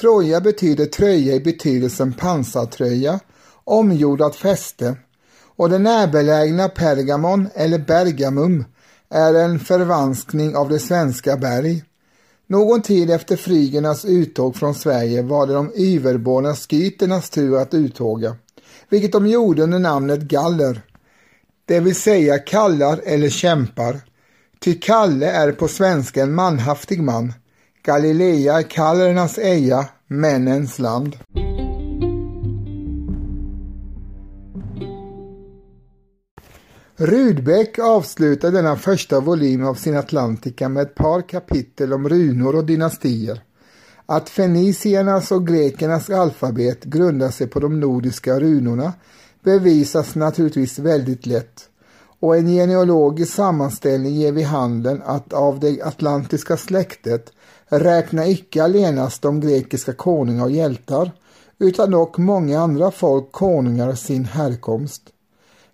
Troja 0.00 0.40
betyder 0.40 0.86
tröja 0.86 1.34
i 1.34 1.40
betydelsen 1.40 2.12
pansartröja, 2.12 3.20
omgjord 3.64 4.22
av 4.22 4.30
fäste 4.30 4.96
och 5.56 5.70
det 5.70 5.78
närbelägna 5.78 6.68
Pergamon 6.68 7.48
eller 7.54 7.78
Bergamum 7.78 8.64
är 9.10 9.34
en 9.34 9.58
förvanskning 9.58 10.56
av 10.56 10.68
det 10.68 10.78
svenska 10.78 11.36
berg. 11.36 11.84
Någon 12.46 12.82
tid 12.82 13.10
efter 13.10 13.36
frygernas 13.36 14.04
uttåg 14.04 14.56
från 14.56 14.74
Sverige 14.74 15.22
var 15.22 15.46
det 15.46 15.52
de 15.52 15.72
yverborna 15.76 16.54
skyternas 16.54 17.30
tur 17.30 17.56
att 17.56 17.74
uttåga, 17.74 18.36
vilket 18.88 19.12
de 19.12 19.26
gjorde 19.26 19.62
under 19.62 19.78
namnet 19.78 20.20
galler, 20.20 20.82
det 21.64 21.80
vill 21.80 21.96
säga 21.96 22.38
kallar 22.38 23.00
eller 23.04 23.28
kämpar. 23.28 24.00
Ty 24.64 24.74
Kalle 24.74 25.30
är 25.30 25.52
på 25.52 25.68
svenska 25.68 26.22
en 26.22 26.34
manhaftig 26.34 27.02
man. 27.02 27.32
Galilea 27.82 28.58
är 28.58 28.62
kallernas 28.62 29.38
eja, 29.38 29.88
männens 30.06 30.78
land. 30.78 31.16
Rudbeck 36.96 37.78
avslutar 37.78 38.50
denna 38.50 38.76
första 38.76 39.20
volym 39.20 39.66
av 39.66 39.74
sin 39.74 39.96
Atlantica 39.96 40.68
med 40.68 40.82
ett 40.82 40.94
par 40.94 41.28
kapitel 41.28 41.92
om 41.92 42.08
runor 42.08 42.56
och 42.56 42.64
dynastier. 42.64 43.40
Att 44.06 44.28
feniciernas 44.28 45.32
och 45.32 45.46
grekernas 45.46 46.10
alfabet 46.10 46.84
grundar 46.84 47.30
sig 47.30 47.46
på 47.46 47.60
de 47.60 47.80
nordiska 47.80 48.40
runorna 48.40 48.92
bevisas 49.42 50.14
naturligtvis 50.14 50.78
väldigt 50.78 51.26
lätt 51.26 51.70
och 52.24 52.36
en 52.36 52.46
genealogisk 52.46 53.32
sammanställning 53.34 54.14
ger 54.14 54.32
vid 54.32 54.46
handen 54.46 55.02
att 55.04 55.32
av 55.32 55.60
det 55.60 55.82
atlantiska 55.82 56.56
släktet 56.56 57.32
räknar 57.66 58.30
icke 58.30 58.64
allenast 58.64 59.22
de 59.22 59.40
grekiska 59.40 59.92
konungar 59.92 60.44
och 60.44 60.50
hjältar 60.50 61.12
utan 61.58 61.90
dock 61.90 62.18
många 62.18 62.60
andra 62.60 62.90
folk 62.90 63.32
konungar 63.32 63.94
sin 63.94 64.24
härkomst. 64.24 65.02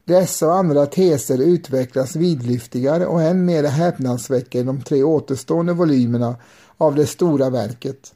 Dessa 0.04 0.46
och 0.46 0.54
andra 0.54 0.86
teser 0.86 1.38
utvecklas 1.38 2.16
vidlyftigare 2.16 3.06
och 3.06 3.22
än 3.22 3.44
mer 3.44 3.64
häpnadsväckande 3.64 4.58
i 4.58 4.62
de 4.62 4.82
tre 4.82 5.02
återstående 5.02 5.72
volymerna 5.72 6.36
av 6.78 6.94
det 6.94 7.06
stora 7.06 7.50
verket. 7.50 8.12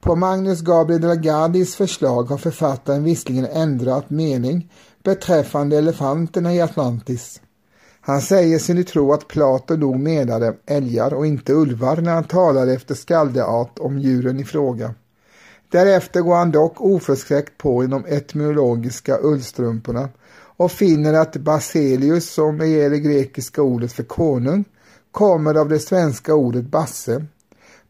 På 0.00 0.16
Magnus 0.16 0.60
Gabriel 0.60 1.02
Dragardis 1.02 1.76
förslag 1.76 2.24
har 2.24 2.38
författaren 2.38 3.04
visserligen 3.04 3.46
ändrat 3.46 4.10
mening 4.10 4.72
beträffande 5.02 5.78
elefanterna 5.78 6.54
i 6.54 6.60
Atlantis. 6.60 7.40
Han 8.06 8.20
säger 8.20 8.58
sig 8.58 8.74
nu 8.74 8.84
tro 8.84 9.12
att 9.12 9.28
Plato 9.28 9.76
nog 9.76 9.98
menade 9.98 10.54
älgar 10.66 11.14
och 11.14 11.26
inte 11.26 11.52
ulvar 11.52 11.96
när 11.96 12.14
han 12.14 12.24
talade 12.24 12.72
efter 12.72 12.94
skaldeart 12.94 13.78
om 13.78 13.98
djuren 13.98 14.40
i 14.40 14.44
fråga. 14.44 14.94
Därefter 15.70 16.20
går 16.20 16.34
han 16.34 16.50
dock 16.50 16.80
oförskräckt 16.80 17.58
på 17.58 17.84
inom 17.84 18.04
etymologiska 18.06 19.18
ullstrumporna 19.22 20.08
och 20.56 20.72
finner 20.72 21.14
att 21.14 21.36
Baselius, 21.36 22.30
som 22.30 22.60
är 22.60 22.90
det 22.90 22.98
grekiska 22.98 23.62
ordet 23.62 23.92
för 23.92 24.02
konung, 24.02 24.64
kommer 25.10 25.54
av 25.54 25.68
det 25.68 25.78
svenska 25.78 26.34
ordet 26.34 26.64
basse. 26.64 27.24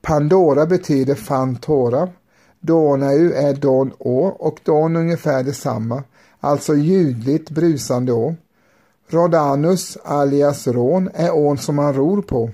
Pandora 0.03 0.67
betyder 0.67 1.15
fantora. 1.15 2.09
Donau 2.61 3.33
är 3.33 3.55
Don 3.55 3.93
å 3.99 4.27
och 4.27 4.59
Don 4.65 4.97
ungefär 4.97 5.43
detsamma, 5.43 6.03
alltså 6.41 6.75
ljudligt 6.75 7.51
brusande 7.51 8.13
å. 8.13 8.35
Rodanus 9.09 9.99
alias 10.05 10.67
Rån 10.67 11.11
är 11.15 11.35
ån 11.35 11.59
som 11.59 11.77
man 11.77 11.95
ror 11.95 12.23
på. 12.23 12.51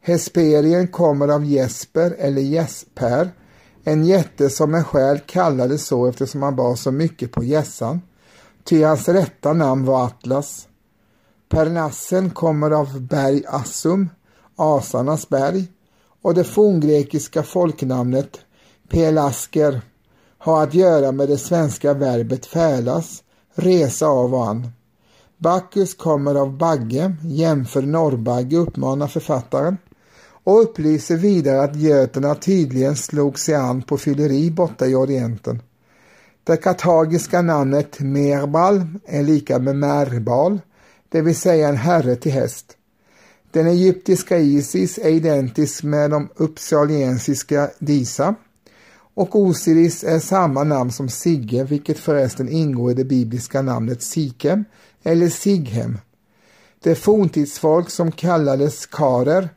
Hesperien 0.00 0.88
kommer 0.88 1.28
av 1.28 1.44
Jesper 1.44 2.16
eller 2.18 2.42
Jesper, 2.42 3.30
en 3.84 4.04
jätte 4.04 4.50
som 4.50 4.74
en 4.74 4.84
själ 4.84 5.18
kallades 5.18 5.86
så 5.86 6.06
eftersom 6.06 6.42
han 6.42 6.56
bar 6.56 6.74
så 6.74 6.92
mycket 6.92 7.32
på 7.32 7.44
gässan 7.44 8.00
ty 8.64 8.82
hans 8.82 9.08
rätta 9.08 9.52
namn 9.52 9.84
var 9.84 10.04
Atlas. 10.04 10.68
Pernassen 11.48 12.30
kommer 12.30 12.70
av 12.70 13.00
berg 13.00 13.42
Assum, 13.46 14.08
asarnas 14.56 15.28
berg, 15.28 15.66
och 16.22 16.34
det 16.34 16.44
forngrekiska 16.44 17.42
folknamnet 17.42 18.40
Pelasker 18.88 19.80
har 20.38 20.62
att 20.62 20.74
göra 20.74 21.12
med 21.12 21.28
det 21.28 21.38
svenska 21.38 21.94
verbet 21.94 22.46
färdas, 22.46 23.22
resa 23.54 24.06
av 24.06 24.34
och 24.34 24.46
an. 24.46 24.72
Bacchus 25.38 25.94
kommer 25.94 26.34
av 26.34 26.58
bagge, 26.58 27.16
jämför 27.22 27.82
norrbagge 27.82 28.56
uppmanar 28.56 29.06
författaren 29.06 29.76
och 30.44 30.62
upplyser 30.62 31.16
vidare 31.16 31.62
att 31.62 31.76
göterna 31.76 32.34
tydligen 32.34 32.96
slog 32.96 33.38
sig 33.38 33.54
an 33.54 33.82
på 33.82 33.98
fylleri 33.98 34.50
borta 34.50 34.86
i 34.86 34.94
Orienten. 34.94 35.62
Det 36.44 36.56
kartagiska 36.56 37.42
namnet 37.42 38.00
Merbal 38.00 38.86
är 39.04 39.22
lika 39.22 39.58
med 39.58 39.76
Merbal, 39.76 40.60
det 41.08 41.20
vill 41.20 41.36
säga 41.36 41.68
en 41.68 41.76
herre 41.76 42.16
till 42.16 42.32
häst. 42.32 42.76
Den 43.50 43.66
egyptiska 43.66 44.38
Isis 44.38 44.98
är 44.98 45.08
identisk 45.08 45.82
med 45.82 46.10
de 46.10 46.28
uppsaliensiska 46.36 47.70
Disa 47.78 48.34
och 49.14 49.36
Osiris 49.36 50.04
är 50.04 50.18
samma 50.18 50.64
namn 50.64 50.92
som 50.92 51.08
Sigge, 51.08 51.64
vilket 51.64 51.98
förresten 51.98 52.48
ingår 52.48 52.90
i 52.90 52.94
det 52.94 53.04
bibliska 53.04 53.62
namnet 53.62 54.02
Sikem 54.02 54.64
eller 55.04 55.28
Sighem. 55.28 55.98
Det 56.82 56.94
forntidsfolk 56.94 57.90
som 57.90 58.12
kallades 58.12 58.86
karer 58.86 59.48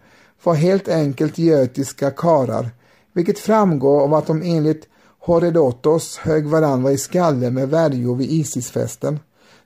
var 0.44 0.54
helt 0.54 0.88
enkelt 0.88 1.38
götiska 1.38 2.12
karar, 2.12 2.70
vilket 3.13 3.39
framgår 3.39 4.01
av 4.01 4.13
att 4.13 4.27
de 4.27 4.42
enligt 4.42 4.88
Horedotos 5.20 6.18
högg 6.18 6.48
varandra 6.48 6.92
i 6.92 6.98
skallen 6.98 7.54
med 7.54 7.70
värjor 7.70 8.16
vid 8.16 8.32
Isisfesten. 8.32 9.20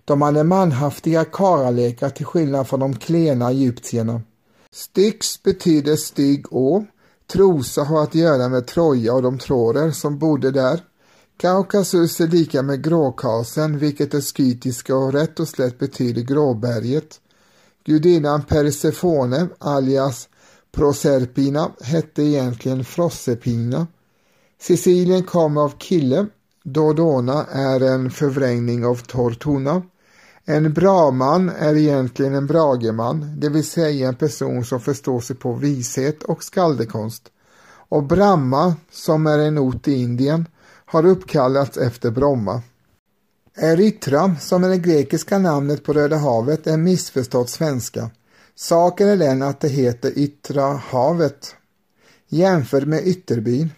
De 0.05 0.21
hade 0.21 0.43
manhaftiga 0.43 1.25
karalekar 1.25 2.09
till 2.09 2.25
skillnad 2.25 2.67
från 2.67 2.79
de 2.79 2.95
klena 2.95 3.49
egyptierna. 3.49 4.21
Styx 4.71 5.43
betyder 5.43 5.95
stygg 5.95 6.53
å. 6.53 6.85
Trosa 7.31 7.83
har 7.83 8.03
att 8.03 8.15
göra 8.15 8.49
med 8.49 8.67
Troja 8.67 9.13
och 9.13 9.21
de 9.21 9.37
trorer 9.37 9.91
som 9.91 10.17
bodde 10.17 10.51
där. 10.51 10.79
Kaukasus 11.41 12.21
är 12.21 12.27
lika 12.27 12.61
med 12.61 12.83
Gråkasen, 12.83 13.77
vilket 13.77 14.13
är 14.13 14.21
skytiska 14.21 14.95
och 14.95 15.13
rätt 15.13 15.39
och 15.39 15.47
slätt 15.47 15.79
betyder 15.79 16.21
Gråberget. 16.21 17.19
Gudinnan 17.83 18.43
Persefone, 18.43 19.47
alias 19.57 20.29
Proserpina, 20.71 21.71
hette 21.81 22.23
egentligen 22.23 22.85
Frossepina. 22.85 23.87
Sicilien 24.59 25.23
kommer 25.23 25.61
av 25.61 25.73
kille. 25.77 26.27
Dodona 26.63 27.45
är 27.51 27.79
en 27.79 28.11
förvrängning 28.11 28.85
av 28.85 28.95
Tortona. 28.95 29.81
En 30.45 30.73
braman 30.73 31.49
är 31.49 31.75
egentligen 31.75 32.35
en 32.35 32.47
brageman, 32.47 33.39
det 33.39 33.49
vill 33.49 33.65
säga 33.65 34.07
en 34.07 34.15
person 34.15 34.65
som 34.65 34.79
förstår 34.79 35.19
sig 35.19 35.35
på 35.35 35.53
vishet 35.53 36.23
och 36.23 36.43
skaldekonst. 36.43 37.23
Och 37.89 38.03
Brahma, 38.03 38.75
som 38.91 39.27
är 39.27 39.39
en 39.39 39.57
ort 39.57 39.87
i 39.87 39.93
Indien, 39.93 40.45
har 40.91 41.05
uppkallats 41.05 41.77
efter 41.77 42.11
Bromma. 42.11 42.61
Erytra, 43.55 44.35
som 44.39 44.63
är 44.63 44.69
det 44.69 44.77
grekiska 44.77 45.37
namnet 45.37 45.83
på 45.83 45.93
Röda 45.93 46.17
havet, 46.17 46.67
är 46.67 46.77
missförstått 46.77 47.49
svenska. 47.49 48.09
Saken 48.55 49.07
är 49.07 49.17
den 49.17 49.41
att 49.41 49.59
det 49.59 49.67
heter 49.67 50.11
Yttra 50.15 50.73
havet, 50.73 51.55
jämfört 52.27 52.85
med 52.85 53.07
Ytterbyn. 53.07 53.69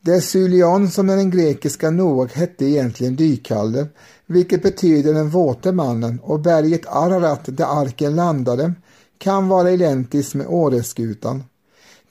Desylion, 0.00 0.90
som 0.90 1.10
är 1.10 1.16
den 1.16 1.30
grekiska 1.30 1.90
Noak, 1.90 2.32
hette 2.32 2.64
egentligen 2.64 3.16
Dykalle, 3.16 3.86
vilket 4.26 4.62
betyder 4.62 5.14
den 5.14 5.30
våte 5.30 5.72
mannen, 5.72 6.20
och 6.22 6.40
berget 6.40 6.86
Ararat 6.86 7.40
där 7.44 7.82
arken 7.82 8.16
landade 8.16 8.72
kan 9.18 9.48
vara 9.48 9.70
identiskt 9.70 10.34
med 10.34 10.46
Åreskutan. 10.46 11.44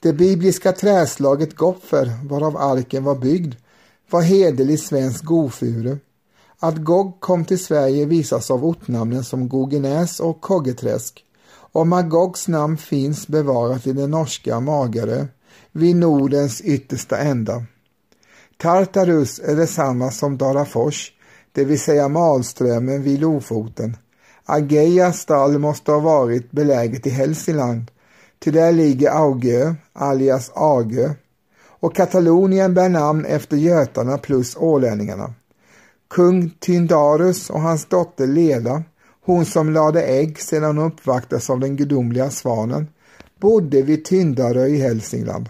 Det 0.00 0.12
bibliska 0.12 0.72
träslaget 0.72 1.56
Gopfer, 1.56 2.10
varav 2.28 2.56
arken 2.56 3.04
var 3.04 3.14
byggd, 3.14 3.54
var 4.10 4.22
hederlig 4.22 4.80
svensk 4.80 5.24
gofuru. 5.24 5.98
Att 6.58 6.76
Gog 6.76 7.20
kom 7.20 7.44
till 7.44 7.64
Sverige 7.64 8.06
visas 8.06 8.50
av 8.50 8.64
ortnamnen 8.64 9.24
som 9.24 9.48
Gogenäs 9.48 10.20
och 10.20 10.40
Koggeträsk. 10.40 11.24
Och 11.72 11.86
Magogs 11.86 12.48
namn 12.48 12.76
finns 12.76 13.28
bevarat 13.28 13.86
i 13.86 13.92
den 13.92 14.10
norska 14.10 14.60
Magarö, 14.60 15.26
vid 15.72 15.96
Nordens 15.96 16.60
yttersta 16.60 17.18
ända. 17.18 17.64
Tartarus 18.56 19.38
är 19.38 19.56
detsamma 19.56 20.10
som 20.10 20.38
Darafors, 20.38 21.12
det 21.52 21.64
vill 21.64 21.80
säga 21.80 22.08
Malströmmen 22.08 23.02
vid 23.02 23.20
Lofoten. 23.20 23.96
Ageias 24.44 25.18
stall 25.18 25.58
måste 25.58 25.92
ha 25.92 25.98
varit 25.98 26.50
beläget 26.50 27.06
i 27.06 27.10
Hälsingland, 27.10 27.90
till 28.38 28.52
där 28.52 28.72
ligger 28.72 29.10
Augö, 29.10 29.74
alias 29.92 30.50
Agö, 30.54 31.14
och 31.82 31.94
Katalonien 31.94 32.74
bär 32.74 32.88
namn 32.88 33.24
efter 33.24 33.56
götarna 33.56 34.18
plus 34.18 34.56
ålänningarna. 34.56 35.34
Kung 36.10 36.50
Tyndarus 36.50 37.50
och 37.50 37.60
hans 37.60 37.84
dotter 37.84 38.26
Leda, 38.26 38.82
hon 39.24 39.44
som 39.44 39.72
lade 39.72 40.02
ägg 40.02 40.40
sedan 40.40 40.76
hon 40.76 40.86
uppvaktades 40.86 41.50
av 41.50 41.60
den 41.60 41.76
gudomliga 41.76 42.30
svanen, 42.30 42.86
bodde 43.40 43.82
vid 43.82 44.04
Tyndarö 44.04 44.66
i 44.66 44.76
Hälsingland 44.76 45.48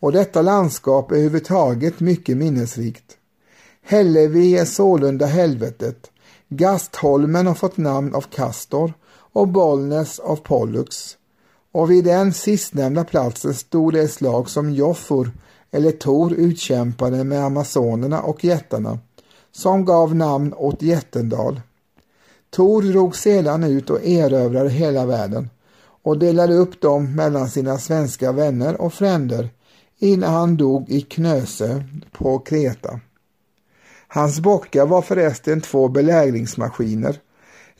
och 0.00 0.12
detta 0.12 0.42
landskap 0.42 1.10
är 1.10 1.14
överhuvudtaget 1.14 2.00
mycket 2.00 2.36
minnesrikt. 2.36 3.16
Hällevi 3.84 4.58
är 4.58 4.64
sålunda 4.64 5.26
helvetet. 5.26 6.10
Gastholmen 6.48 7.46
har 7.46 7.54
fått 7.54 7.76
namn 7.76 8.14
av 8.14 8.20
Castor 8.20 8.92
och 9.32 9.48
Bollnäs 9.48 10.18
av 10.18 10.36
Pollux. 10.36 11.16
Och 11.72 11.90
vid 11.90 12.04
den 12.04 12.32
sistnämnda 12.32 13.04
platsen 13.04 13.54
stod 13.54 13.92
det 13.92 14.00
ett 14.00 14.12
slag 14.12 14.50
som 14.50 14.70
Joffor 14.70 15.30
eller 15.72 15.90
Tor 15.90 16.32
utkämpade 16.32 17.24
med 17.24 17.44
amazonerna 17.44 18.22
och 18.22 18.44
jättarna 18.44 18.98
som 19.52 19.84
gav 19.84 20.14
namn 20.14 20.54
åt 20.54 20.82
Jättendal. 20.82 21.60
Tor 22.50 22.82
drog 22.82 23.16
sedan 23.16 23.64
ut 23.64 23.90
och 23.90 24.04
erövrade 24.04 24.70
hela 24.70 25.06
världen 25.06 25.50
och 26.02 26.18
delade 26.18 26.54
upp 26.54 26.80
dem 26.80 27.14
mellan 27.16 27.48
sina 27.48 27.78
svenska 27.78 28.32
vänner 28.32 28.80
och 28.80 28.94
fränder 28.94 29.50
innan 29.98 30.34
han 30.34 30.56
dog 30.56 30.90
i 30.90 31.00
Knöse 31.00 31.84
på 32.12 32.38
Kreta. 32.38 33.00
Hans 34.08 34.40
bockar 34.40 34.86
var 34.86 35.02
förresten 35.02 35.60
två 35.60 35.88
belägringsmaskiner. 35.88 37.20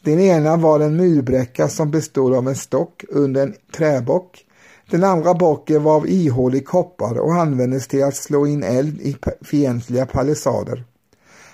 Den 0.00 0.20
ena 0.20 0.57
var 0.57 0.81
en 0.81 0.96
murbräcka 0.96 1.68
som 1.68 1.90
bestod 1.90 2.35
av 2.35 2.48
en 2.48 2.57
stock 2.57 3.05
under 3.09 3.42
en 3.42 3.55
träbock. 3.76 4.44
Den 4.92 5.05
andra 5.05 5.35
bocken 5.35 5.83
var 5.83 5.96
av 5.96 6.09
ihålig 6.09 6.66
koppar 6.66 7.18
och 7.18 7.35
användes 7.35 7.88
till 7.88 8.05
att 8.05 8.16
slå 8.16 8.46
in 8.46 8.62
eld 8.62 9.00
i 9.00 9.16
fientliga 9.40 10.07
palissader. 10.07 10.85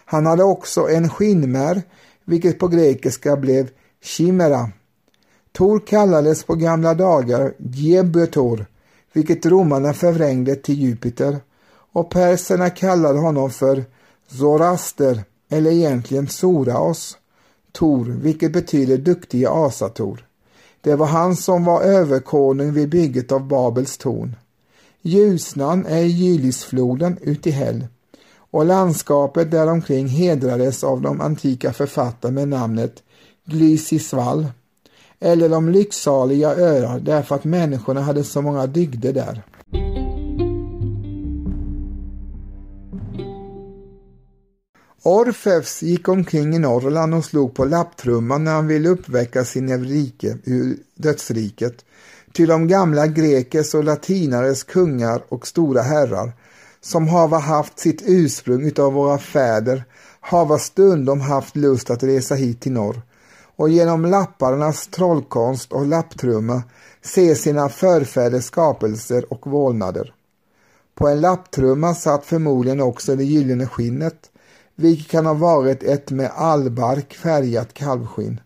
Han 0.05 0.27
hade 0.27 0.43
också 0.43 0.89
en 0.89 1.09
skinnmär, 1.09 1.83
vilket 2.25 2.59
på 2.59 2.69
grekiska 2.69 3.37
blev 3.37 3.69
chimera. 4.03 4.71
Tor 5.53 5.81
kallades 5.87 6.45
på 6.45 6.55
gamla 6.55 6.95
dagar 6.95 7.55
Gebötor, 7.59 8.67
vilket 9.13 9.47
romarna 9.47 9.93
förvrängde 9.93 10.57
till 10.57 10.79
Jupiter 10.79 11.37
och 11.93 12.11
perserna 12.11 12.71
kallade 12.71 13.19
honom 13.19 13.51
för 13.51 13.85
zoraster 14.29 15.25
eller 15.51 15.71
egentligen 15.71 16.29
Soraos, 16.29 17.19
Tor, 17.73 18.05
vilket 18.05 18.53
betyder 18.53 18.97
duktige 18.97 19.49
asator. 19.49 20.28
Det 20.81 20.95
var 20.95 21.07
han 21.07 21.37
som 21.37 21.65
var 21.65 21.83
överkonung 21.83 22.73
vid 22.73 22.89
bygget 22.89 23.33
av 23.33 23.49
Babels 23.49 23.99
torn. 23.99 24.37
Ljusnan 25.03 25.87
är 25.87 26.03
Gylisfloden 26.03 27.19
ut 27.21 27.47
i 27.47 27.51
Häll 27.51 27.87
och 28.51 28.65
landskapet 28.65 29.51
däromkring 29.51 30.09
hedrades 30.09 30.85
av 30.85 31.01
de 31.01 31.21
antika 31.21 31.73
författarna 31.73 32.35
med 32.35 32.49
namnet 32.49 33.03
Glysisvall 33.45 34.47
eller 35.21 35.49
de 35.49 35.69
lycksaliga 35.69 36.55
öar 36.55 37.01
därför 37.01 37.35
att 37.35 37.45
människorna 37.45 38.01
hade 38.01 38.25
så 38.25 38.43
många 38.43 38.67
dygder 38.67 39.13
där. 39.13 39.43
Orfeus 45.03 45.83
gick 45.83 46.09
omkring 46.09 46.55
i 46.55 46.59
Norrland 46.59 47.15
och 47.15 47.25
slog 47.25 47.55
på 47.55 47.65
lapptrumman 47.65 48.45
när 48.45 48.53
han 48.53 48.67
ville 48.67 48.89
uppväcka 48.89 49.45
sin 49.45 49.69
Eurike 49.69 50.39
ur 50.45 50.77
dödsriket. 50.95 51.85
Till 52.33 52.49
de 52.49 52.69
gamla 52.69 53.07
grekers 53.07 53.75
och 53.75 53.85
latinares 53.85 54.63
kungar 54.63 55.23
och 55.29 55.47
stora 55.47 55.83
herrar 55.83 56.33
som 56.81 57.09
hava 57.09 57.39
haft 57.39 57.79
sitt 57.79 58.03
ursprung 58.07 58.67
utav 58.67 58.93
våra 58.93 59.19
fäder 59.19 59.85
hava 60.21 60.59
stundom 60.59 61.21
haft 61.21 61.57
lust 61.57 61.91
att 61.91 62.03
resa 62.03 62.35
hit 62.35 62.61
till 62.61 62.73
norr 62.73 63.03
och 63.57 63.69
genom 63.69 64.05
lapparnas 64.05 64.87
trollkonst 64.87 65.73
och 65.73 65.87
lapptrumma 65.87 66.63
se 67.03 67.35
sina 67.35 67.69
förfäders 67.69 68.45
skapelser 68.45 69.33
och 69.33 69.47
vålnader. 69.47 70.15
På 70.95 71.09
en 71.09 71.21
lapptrumma 71.21 71.95
satt 71.95 72.25
förmodligen 72.25 72.81
också 72.81 73.17
det 73.17 73.25
gyllene 73.25 73.67
skinnet, 73.67 74.28
vilket 74.79 75.11
kan 75.11 75.27
ha 75.27 75.35
varit 75.35 75.83
ett 75.83 76.11
med 76.11 76.31
allbark 76.35 77.15
färgat 77.15 77.75
kalvskinn. 77.75 78.41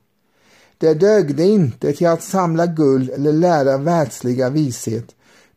Det 0.79 0.95
dögde 0.95 1.45
inte 1.45 1.93
till 1.93 2.07
att 2.07 2.23
samla 2.23 2.67
guld 2.67 3.11
eller 3.11 3.33
lära 3.33 3.79
världsliga 3.79 4.51
vishet, 4.51 5.07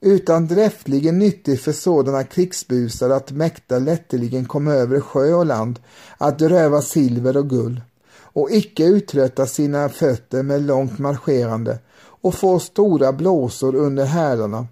utan 0.02 0.48
dräftligen 0.48 1.20
nyttigt 1.20 1.62
för 1.62 1.72
sådana 1.72 2.24
krigsbusar 2.24 3.10
att 3.10 3.32
mäkta 3.32 3.80
lätteligen 3.80 4.46
komma 4.46 4.74
över 4.74 5.00
sjö 5.00 5.34
och 5.34 5.46
land 5.46 5.80
att 6.18 6.42
röva 6.42 6.82
silver 6.82 7.38
och 7.38 7.50
guld 7.50 7.82
och 8.18 8.52
icke 8.52 8.86
uttrötta 8.86 9.46
sina 9.46 9.90
fötter 9.90 10.44
med 10.44 10.62
långt 10.62 11.00
marscherande 11.00 11.80
och 11.98 12.36
få 12.36 12.60
stora 12.60 13.14
blåsor 13.14 13.76
under 13.76 14.06
hälarna 14.06 14.68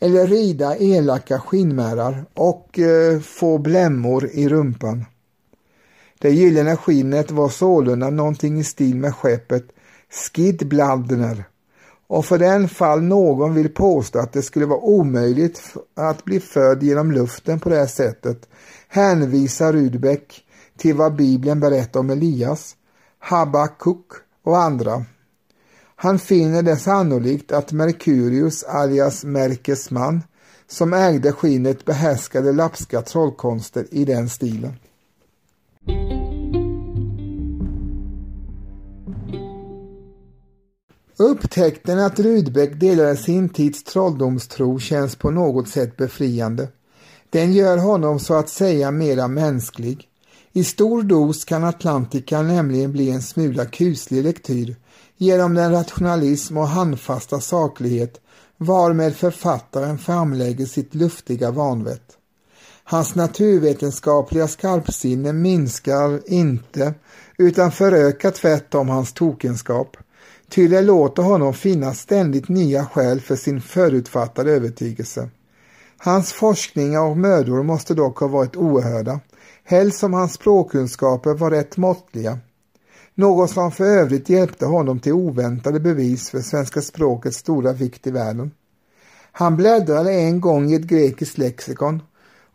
eller 0.00 0.26
rida 0.26 0.76
elaka 0.76 1.40
skinnmärar 1.40 2.24
och 2.34 2.78
eh, 2.78 3.20
få 3.20 3.58
blämmor 3.58 4.26
i 4.32 4.48
rumpan. 4.48 5.04
Det 6.18 6.30
gyllene 6.30 6.76
skinnet 6.76 7.30
var 7.30 7.48
sålunda 7.48 8.10
någonting 8.10 8.58
i 8.58 8.64
stil 8.64 8.96
med 8.96 9.14
skeppet 9.14 9.64
Skidbladner 10.10 11.44
och 12.08 12.24
för 12.24 12.38
den 12.38 12.68
fall 12.68 13.02
någon 13.02 13.54
vill 13.54 13.68
påstå 13.68 14.18
att 14.18 14.32
det 14.32 14.42
skulle 14.42 14.66
vara 14.66 14.80
omöjligt 14.80 15.74
att 15.94 16.24
bli 16.24 16.40
född 16.40 16.82
genom 16.82 17.12
luften 17.12 17.60
på 17.60 17.68
det 17.68 17.76
här 17.76 17.86
sättet 17.86 18.48
hänvisar 18.88 19.72
Rudbeck 19.72 20.44
till 20.78 20.94
vad 20.94 21.16
Bibeln 21.16 21.60
berättar 21.60 22.00
om 22.00 22.10
Elias, 22.10 22.76
Habakuk 23.18 24.06
och 24.44 24.58
andra. 24.58 25.04
Han 25.96 26.18
finner 26.18 26.62
det 26.62 26.76
sannolikt 26.76 27.52
att 27.52 27.72
Merkurius 27.72 28.64
alias 28.64 29.24
Merkes 29.24 29.90
man 29.90 30.22
som 30.68 30.92
ägde 30.92 31.32
skinnet 31.32 31.84
behärskade 31.84 32.52
lapska 32.52 33.02
trollkonster 33.02 33.86
i 33.90 34.04
den 34.04 34.28
stilen. 34.28 34.76
Upptäckten 41.18 41.98
att 41.98 42.18
Rudbeck 42.18 42.80
delade 42.80 43.16
sin 43.16 43.48
tids 43.48 43.84
trolldomstro 43.84 44.78
känns 44.78 45.16
på 45.16 45.30
något 45.30 45.68
sätt 45.68 45.96
befriande. 45.96 46.68
Den 47.30 47.52
gör 47.52 47.78
honom 47.78 48.20
så 48.20 48.34
att 48.34 48.48
säga 48.48 48.90
mera 48.90 49.28
mänsklig. 49.28 50.08
I 50.52 50.64
stor 50.64 51.02
dos 51.02 51.44
kan 51.44 51.64
Atlantica 51.64 52.42
nämligen 52.42 52.92
bli 52.92 53.10
en 53.10 53.22
smula 53.22 53.64
kuslig 53.64 54.24
lektyr 54.24 54.76
genom 55.16 55.54
den 55.54 55.72
rationalism 55.72 56.56
och 56.56 56.68
handfasta 56.68 57.40
saklighet 57.40 58.20
varmed 58.56 59.16
författaren 59.16 59.98
framlägger 59.98 60.66
sitt 60.66 60.94
luftiga 60.94 61.50
vanvett. 61.50 62.15
Hans 62.88 63.14
naturvetenskapliga 63.14 64.48
skarpsinne 64.48 65.32
minskar 65.32 66.20
inte 66.26 66.94
utan 67.38 67.72
förökar 67.72 68.30
tvärtom 68.30 68.88
hans 68.88 69.12
tokenskap, 69.12 69.96
ty 70.48 70.68
det 70.68 70.80
låter 70.80 71.22
honom 71.22 71.54
finna 71.54 71.94
ständigt 71.94 72.48
nya 72.48 72.86
skäl 72.86 73.20
för 73.20 73.36
sin 73.36 73.60
förutfattade 73.60 74.52
övertygelse. 74.52 75.28
Hans 75.98 76.32
forskningar 76.32 77.00
och 77.00 77.16
mödor 77.16 77.62
måste 77.62 77.94
dock 77.94 78.18
ha 78.18 78.28
varit 78.28 78.56
oerhörda, 78.56 79.20
helst 79.64 79.98
som 79.98 80.14
hans 80.14 80.32
språkkunskaper 80.32 81.34
var 81.34 81.50
rätt 81.50 81.76
måttliga. 81.76 82.38
Något 83.14 83.50
som 83.50 83.72
för 83.72 83.84
övrigt 83.84 84.28
hjälpte 84.28 84.66
honom 84.66 85.00
till 85.00 85.12
oväntade 85.12 85.80
bevis 85.80 86.30
för 86.30 86.40
svenska 86.40 86.82
språkets 86.82 87.38
stora 87.38 87.72
vikt 87.72 88.06
i 88.06 88.10
världen. 88.10 88.50
Han 89.32 89.56
bläddrade 89.56 90.12
en 90.12 90.40
gång 90.40 90.70
i 90.70 90.74
ett 90.74 90.82
grekiskt 90.82 91.38
lexikon 91.38 92.02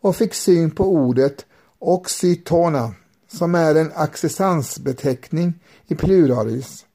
och 0.01 0.15
fick 0.15 0.33
syn 0.33 0.71
på 0.71 0.85
ordet 0.85 1.45
oxytona 1.79 2.93
som 3.31 3.55
är 3.55 3.75
en 3.75 3.91
accessansbeteckning 3.95 5.53
i 5.87 5.95
pluralis. 5.95 6.85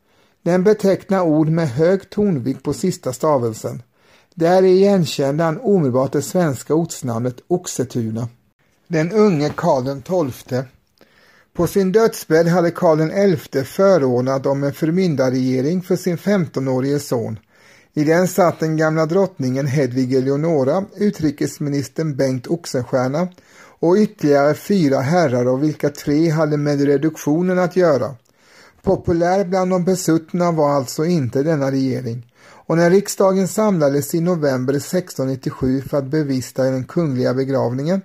Den 0.43 0.65
betecknar 0.65 1.23
ord 1.23 1.49
med 1.49 1.69
hög 1.69 2.11
tonvikt 2.11 2.63
på 2.63 2.73
sista 2.73 3.13
stavelsen. 3.13 3.83
Där 4.35 4.63
igenkände 4.63 5.45
han 5.45 5.61
omedelbart 5.61 6.13
det 6.13 6.23
svenska 6.23 6.75
ortsnamnet 6.75 7.41
Oxetuna. 7.49 8.29
Den 8.89 9.13
unge 9.13 9.53
Karl 9.57 10.31
XII. 10.31 10.63
På 11.53 11.67
sin 11.67 11.93
dödsbädd 11.93 12.47
hade 12.47 12.71
Karl 12.71 13.37
XI 13.37 13.65
förordnat 13.65 14.47
om 14.47 14.65
en 14.65 14.73
förmyndarregering 14.73 15.83
för 15.83 15.97
sin 15.97 16.17
15-årige 16.17 17.01
son. 17.01 17.39
I 17.99 18.05
den 18.05 18.29
satt 18.29 18.61
den 18.61 18.77
gamla 18.77 19.07
drottningen 19.07 19.67
Hedvig 19.67 20.15
Eleonora, 20.15 20.85
utrikesministern 20.97 22.17
Bengt 22.17 22.47
Oxenstierna 22.47 23.29
och 23.79 23.97
ytterligare 23.97 24.55
fyra 24.55 25.01
herrar 25.01 25.47
av 25.47 25.61
vilka 25.61 25.91
tre 25.91 26.31
hade 26.31 26.57
med 26.57 26.81
reduktionen 26.81 27.59
att 27.59 27.77
göra. 27.77 28.15
Populär 28.83 29.45
bland 29.45 29.71
de 29.71 29.85
besuttna 29.85 30.53
var 30.53 30.71
alltså 30.71 31.05
inte 31.05 31.43
denna 31.43 31.71
regering 31.71 32.33
och 32.43 32.77
när 32.77 32.91
riksdagen 32.91 33.49
samlades 33.49 34.15
i 34.15 34.21
november 34.21 34.75
1697 34.75 35.81
för 35.81 35.99
att 35.99 36.11
bevista 36.11 36.65
den 36.65 36.85
kungliga 36.85 37.35
begravningen 37.35 38.03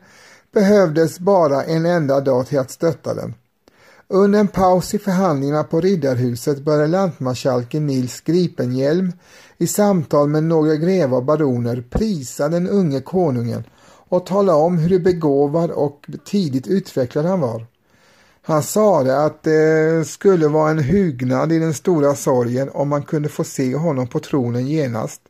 behövdes 0.54 1.20
bara 1.20 1.64
en 1.64 1.86
enda 1.86 2.20
dag 2.20 2.48
till 2.48 2.60
att 2.60 2.72
stötta 2.72 3.14
den. 3.14 3.34
Under 4.08 4.40
en 4.40 4.48
paus 4.48 4.94
i 4.94 5.00
förhandlingarna 5.00 5.64
på 5.64 5.82
Riddarhuset 5.82 6.60
började 6.60 6.88
lantmarskalken 6.88 7.88
Nils 7.88 8.22
Gripenhjelm 8.22 9.12
i 9.62 9.68
samtal 9.68 10.30
med 10.30 10.44
några 10.44 10.76
grevar 10.76 11.18
och 11.18 11.24
baroner 11.24 11.84
prisa 11.90 12.50
den 12.50 12.68
unge 12.68 13.02
konungen 13.02 13.64
och 14.10 14.26
tala 14.26 14.56
om 14.56 14.78
hur 14.78 15.00
begåvad 15.00 15.72
och 15.72 16.06
tidigt 16.26 16.68
utvecklad 16.68 17.26
han 17.26 17.40
var. 17.40 17.66
Han 18.42 18.64
sade 18.64 19.24
att 19.24 19.44
det 19.44 20.08
skulle 20.08 20.48
vara 20.48 20.72
en 20.72 20.84
hugnad 20.84 21.52
i 21.52 21.60
den 21.60 21.74
stora 21.74 22.16
sorgen 22.16 22.70
om 22.74 22.90
man 22.90 23.04
kunde 23.04 23.30
få 23.30 23.44
se 23.44 23.76
honom 23.76 24.08
på 24.08 24.20
tronen 24.20 24.68
genast, 24.68 25.22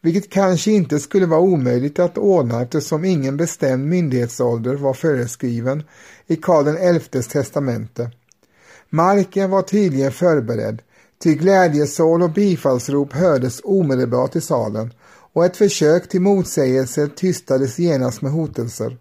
vilket 0.00 0.30
kanske 0.30 0.70
inte 0.70 1.00
skulle 1.00 1.26
vara 1.26 1.40
omöjligt 1.40 1.98
att 1.98 2.18
ordna 2.18 2.62
eftersom 2.62 3.04
ingen 3.04 3.36
bestämd 3.36 3.88
myndighetsålder 3.88 4.74
var 4.74 4.94
föreskriven 4.94 5.82
i 6.26 6.36
Karl 6.36 6.98
XIs 6.98 7.28
testamente. 7.28 8.10
Marken 8.90 9.50
var 9.50 9.62
tydligen 9.62 10.12
förberedd, 10.12 10.82
till 11.24 11.38
glädjesål 11.38 12.22
och 12.22 12.30
bifallsrop 12.30 13.12
hördes 13.12 13.60
omedelbart 13.64 14.36
i 14.36 14.40
salen 14.40 14.92
och 15.32 15.44
ett 15.44 15.56
försök 15.56 16.08
till 16.08 16.20
motsägelse 16.20 17.08
tystades 17.08 17.78
genast 17.78 18.22
med 18.22 18.32
hotelser. 18.32 18.96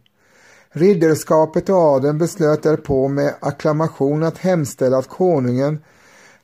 Ridderskapet 0.71 1.69
och 1.69 1.75
adeln 1.75 2.17
beslöt 2.17 2.63
därpå 2.63 3.07
med 3.07 3.33
akklamation 3.39 4.23
att 4.23 4.37
hemställa 4.37 4.97
att 4.97 5.09
konungen 5.09 5.79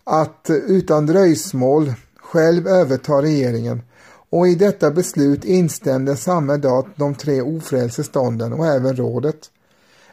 att 0.04 0.50
utan 0.50 1.06
dröjsmål 1.06 1.94
själv 2.16 2.68
överta 2.68 3.22
regeringen 3.22 3.82
och 4.30 4.48
i 4.48 4.56
detta 4.56 4.92
beslut 4.92 5.46
instämde 5.46 6.16
samma 6.16 6.58
dag 6.58 6.88
de 6.96 7.16
tre 7.16 7.42
ofrälse 7.42 8.04
stånden 8.04 8.54
och 8.54 8.68
även 8.68 8.96
rådet. 8.96 9.50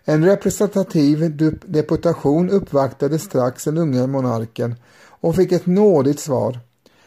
En 0.04 0.24
representativ 0.24 1.36
deputation 1.66 2.50
uppvaktade 2.50 3.18
strax 3.18 3.64
den 3.64 3.78
unge 3.78 4.06
monarken 4.06 4.74
och 5.20 5.36
fick 5.36 5.52
ett 5.52 5.66
nådigt 5.66 6.20
svar. 6.20 6.60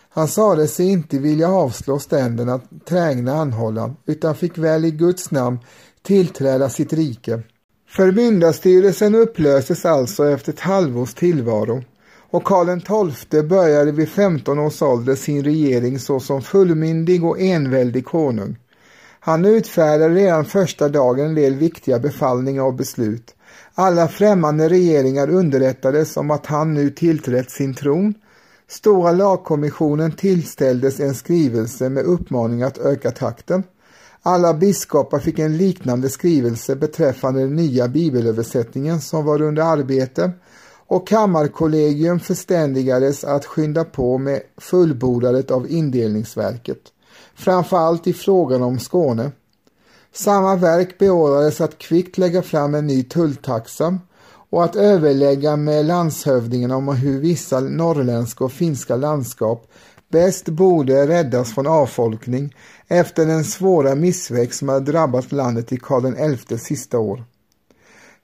Han 0.10 0.28
sade 0.28 0.68
sig 0.68 0.90
inte 0.90 1.18
vilja 1.18 1.50
avslå 1.50 2.00
ständerna 2.00 2.60
trägna 2.86 3.34
anhållan 3.34 3.96
utan 4.06 4.36
fick 4.36 4.58
väl 4.58 4.86
i 4.86 4.92
Guds 4.92 5.32
namn 5.32 5.60
tillträda 6.02 6.70
sitt 6.70 6.94
rike. 6.94 7.42
Förmyndarstyrelsen 7.88 9.16
upplöstes 9.16 9.86
alltså 9.86 10.30
efter 10.30 10.54
ett 10.54 10.60
halvårs 10.60 11.14
tillvaro 11.14 11.84
och 12.32 12.44
Karl 12.44 13.12
XII 13.12 13.44
började 13.44 13.92
vid 13.92 14.10
15 14.10 14.60
års 14.60 14.82
ålder 14.82 15.16
sin 15.16 15.44
regering 15.44 16.00
såsom 16.00 16.42
fullmyndig 16.42 17.24
och 17.24 17.40
enväldig 17.40 18.06
konung. 18.06 18.58
Han 19.20 19.46
utfärdade 19.46 20.16
redan 20.16 20.46
första 20.46 20.90
dagen 20.90 21.26
en 21.26 21.36
del 21.36 21.56
viktiga 21.56 22.00
befallningar 22.00 22.64
och 22.64 22.74
beslut. 22.74 23.36
Alla 23.82 24.08
främmande 24.08 24.70
regeringar 24.70 25.30
underrättades 25.30 26.18
om 26.18 26.32
att 26.32 26.46
han 26.46 26.74
nu 26.74 26.90
tillträtt 26.90 27.52
sin 27.52 27.74
tron. 27.74 28.14
Stora 28.68 29.12
lagkommissionen 29.12 30.12
tillställdes 30.12 31.00
en 31.00 31.16
skrivelse 31.16 31.90
med 31.90 32.06
uppmaning 32.06 32.64
att 32.64 32.78
öka 32.78 33.12
takten. 33.12 33.64
Alla 34.22 34.54
biskopar 34.54 35.20
fick 35.20 35.40
en 35.40 35.58
liknande 35.58 36.10
skrivelse 36.10 36.76
beträffande 36.76 37.42
den 37.42 37.56
nya 37.56 37.88
bibelöversättningen 37.88 39.02
som 39.02 39.26
var 39.26 39.42
under 39.42 39.64
arbete 39.64 40.32
och 40.88 41.08
kammarkollegium 41.08 42.20
förständigades 42.20 43.24
att 43.24 43.46
skynda 43.46 43.84
på 43.84 44.18
med 44.18 44.42
fullbordandet 44.58 45.52
av 45.52 45.72
indelningsverket, 45.72 46.82
framförallt 47.36 48.08
i 48.08 48.14
frågan 48.14 48.64
om 48.64 48.80
Skåne. 48.80 49.32
Samma 50.14 50.56
verk 50.56 50.98
beordrades 50.98 51.62
att 51.62 51.78
kvickt 51.78 52.18
lägga 52.18 52.42
fram 52.42 52.76
en 52.76 52.88
ny 52.88 53.04
tulltaxa 53.04 54.00
och 54.50 54.64
att 54.64 54.76
överlägga 54.76 55.56
med 55.56 55.86
landshövdingen 55.86 56.72
om 56.72 56.88
hur 56.88 57.20
vissa 57.20 57.60
norrländska 57.60 58.44
och 58.44 58.52
finska 58.52 58.96
landskap 58.96 59.68
bäst 60.12 60.50
borde 60.50 61.08
räddas 61.08 61.54
från 61.54 61.68
avfolkning 61.68 62.56
efter 62.88 63.26
den 63.26 63.44
svåra 63.44 63.96
missväxt 63.96 64.60
som 64.60 64.70
hade 64.70 64.92
drabbat 64.92 65.32
landet 65.32 65.72
i 65.72 65.78
Karl 65.78 66.36
XIs 66.36 66.64
sista 66.64 67.00
år. 67.00 67.24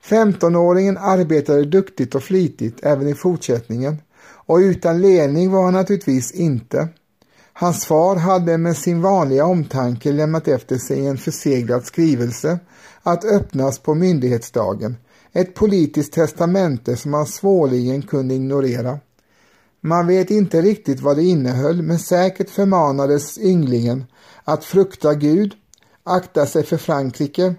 15-åringen 0.04 0.98
arbetade 0.98 1.64
duktigt 1.64 2.14
och 2.14 2.22
flitigt 2.22 2.80
även 2.82 3.08
i 3.08 3.14
fortsättningen 3.14 3.96
och 4.46 4.56
utan 4.56 5.00
ledning 5.00 5.50
var 5.50 5.64
han 5.64 5.72
naturligtvis 5.72 6.32
inte. 6.32 6.88
Hans 7.58 7.84
far 7.84 8.16
hade 8.16 8.58
med 8.58 8.76
sin 8.76 9.02
vanliga 9.02 9.46
omtanke 9.46 10.12
lämnat 10.12 10.48
efter 10.48 10.78
sig 10.78 11.06
en 11.06 11.18
förseglad 11.18 11.84
skrivelse 11.84 12.58
att 13.02 13.24
öppnas 13.24 13.78
på 13.78 13.94
myndighetsdagen, 13.94 14.96
ett 15.32 15.54
politiskt 15.54 16.12
testamente 16.12 16.96
som 16.96 17.14
han 17.14 17.26
svårligen 17.26 18.02
kunde 18.02 18.34
ignorera. 18.34 18.98
Man 19.80 20.06
vet 20.06 20.30
inte 20.30 20.62
riktigt 20.62 21.00
vad 21.00 21.16
det 21.16 21.22
innehöll 21.22 21.82
men 21.82 21.98
säkert 21.98 22.50
förmanades 22.50 23.38
ynglingen 23.38 24.04
att 24.44 24.64
frukta 24.64 25.14
Gud, 25.14 25.54
akta 26.04 26.46
sig 26.46 26.62
för 26.62 26.76
Frankrike 26.76 27.54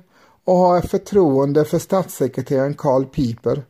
och 0.46 0.56
ha 0.56 0.82
förtroende 0.82 1.66
för 1.66 1.80
statssekreteraren 1.80 2.74
Karl 2.74 3.06
Piper 3.06 3.66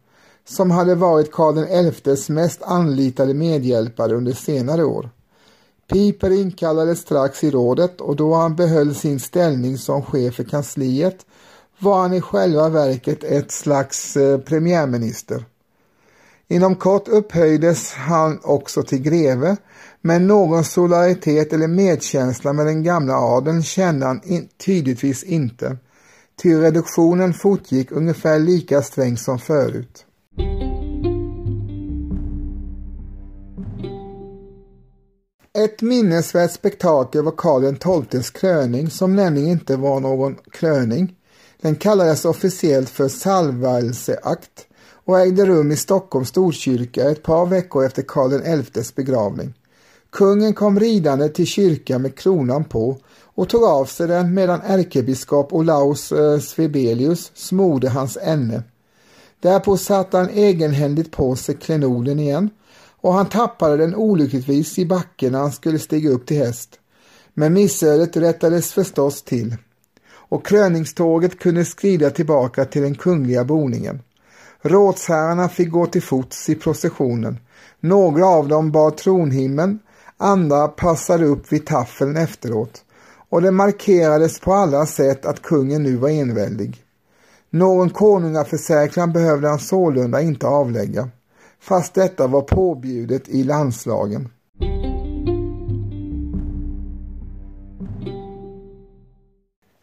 som 0.48 0.72
hade 0.72 0.96
varit 0.96 1.32
Karl 1.32 1.92
XIs 1.92 2.30
mest 2.30 2.62
anlitade 2.62 3.34
medhjälpare 3.34 4.16
under 4.16 4.34
senare 4.34 4.84
år. 4.84 5.10
Piper 5.88 6.32
inkallades 6.32 7.00
strax 7.00 7.44
i 7.44 7.52
rådet 7.52 8.02
och 8.02 8.16
då 8.16 8.34
han 8.34 8.56
behöll 8.56 8.96
sin 8.96 9.20
ställning 9.20 9.78
som 9.78 10.02
chef 10.02 10.36
för 10.36 10.44
kansliet 10.44 11.26
var 11.80 12.02
han 12.02 12.14
i 12.14 12.22
själva 12.22 12.70
verket 12.70 13.24
ett 13.24 13.52
slags 13.52 14.18
eh, 14.18 14.40
premiärminister. 14.40 15.46
Inom 16.48 16.76
kort 16.76 17.08
upphöjdes 17.08 17.94
han 17.94 18.40
också 18.44 18.84
till 18.84 19.02
greve, 19.02 19.58
men 20.02 20.28
någon 20.28 20.64
solidaritet 20.64 21.54
eller 21.54 21.68
medkänsla 21.68 22.54
med 22.54 22.66
den 22.66 22.84
gamla 22.84 23.18
adeln 23.18 23.64
kände 23.64 24.06
han 24.06 24.22
in, 24.24 24.48
tydligtvis 24.66 25.24
inte, 25.24 25.78
ty 26.42 26.56
reduktionen 26.56 27.34
fortgick 27.34 27.92
ungefär 27.92 28.40
lika 28.40 28.82
strängt 28.82 29.20
som 29.20 29.40
förut. 29.40 30.06
Ett 35.58 35.82
minnesvärt 35.82 36.52
spektakel 36.52 37.24
var 37.24 37.32
Karl 37.32 38.06
XIIs 38.10 38.30
kröning 38.30 38.90
som 38.90 39.16
nämligen 39.16 39.50
inte 39.50 39.76
var 39.76 40.00
någon 40.00 40.36
kröning. 40.52 41.16
Den 41.62 41.76
kallades 41.76 42.26
officiellt 42.26 42.90
för 42.90 43.08
salvelseakt 43.08 44.68
och 45.06 45.20
ägde 45.20 45.46
rum 45.46 45.72
i 45.72 45.76
Stockholms 45.76 46.30
Storkyrka 46.30 47.12
ett 47.12 47.24
par 47.24 47.46
veckor 47.46 47.86
efter 47.86 48.02
Karl 48.02 48.64
XIs 48.64 48.96
begravning. 48.96 49.54
Kungen 50.10 50.54
kom 50.54 50.80
ridande 50.80 51.30
till 51.30 51.48
kyrkan 51.48 52.02
med 52.02 52.16
kronan 52.16 52.64
på 52.64 52.98
och 53.36 53.50
tog 53.50 53.64
av 53.64 53.86
sig 53.86 54.08
den 54.08 54.34
medan 54.34 54.62
ärkebiskop 54.62 55.54
Olaus 55.54 56.12
eh, 56.12 56.40
Svebelius 56.40 57.32
smorde 57.36 57.90
hans 57.90 58.18
änne. 58.22 58.64
Därpå 59.40 59.78
satte 59.78 60.18
han 60.18 60.30
egenhändigt 60.30 61.12
på 61.12 61.36
sig 61.36 61.56
klenoden 61.56 62.20
igen 62.20 62.50
och 63.08 63.14
han 63.14 63.26
tappade 63.26 63.78
den 63.78 63.96
olyckligtvis 63.96 64.80
i 64.80 64.86
backen 64.86 65.32
när 65.32 65.40
han 65.40 65.52
skulle 65.52 65.80
stiga 65.80 66.10
upp 66.10 66.26
till 66.26 66.38
häst. 66.38 66.80
Men 67.34 67.54
missödet 67.54 68.18
rättades 68.18 68.74
förstås 68.74 69.24
till 69.24 69.56
och 70.10 70.46
kröningståget 70.46 71.40
kunde 71.40 71.66
skrida 71.66 72.10
tillbaka 72.10 72.66
till 72.66 72.82
den 72.82 72.96
kungliga 72.96 73.44
boningen. 73.44 74.02
Rådsherrarna 74.62 75.50
fick 75.50 75.70
gå 75.70 75.86
till 75.86 76.02
fots 76.02 76.50
i 76.50 76.56
processionen. 76.56 77.38
Några 77.80 78.26
av 78.26 78.48
dem 78.48 78.72
bar 78.72 78.92
tronhimlen, 78.92 79.80
andra 80.18 80.68
passade 80.68 81.26
upp 81.26 81.52
vid 81.52 81.66
taffeln 81.66 82.18
efteråt 82.18 82.84
och 83.30 83.42
det 83.42 83.52
markerades 83.52 84.40
på 84.40 84.54
alla 84.54 84.86
sätt 84.86 85.26
att 85.26 85.42
kungen 85.42 85.84
nu 85.84 85.96
var 85.96 86.10
enväldig. 86.10 86.84
Någon 87.50 87.90
konungaförsäkran 87.90 89.14
behövde 89.14 89.48
han 89.48 89.60
sålunda 89.60 90.22
inte 90.22 90.48
avlägga, 90.48 91.10
fast 91.60 91.94
detta 91.94 92.28
var 92.28 92.42
påbjudet 92.42 93.30
i 93.30 93.44
landslagen. 93.44 94.30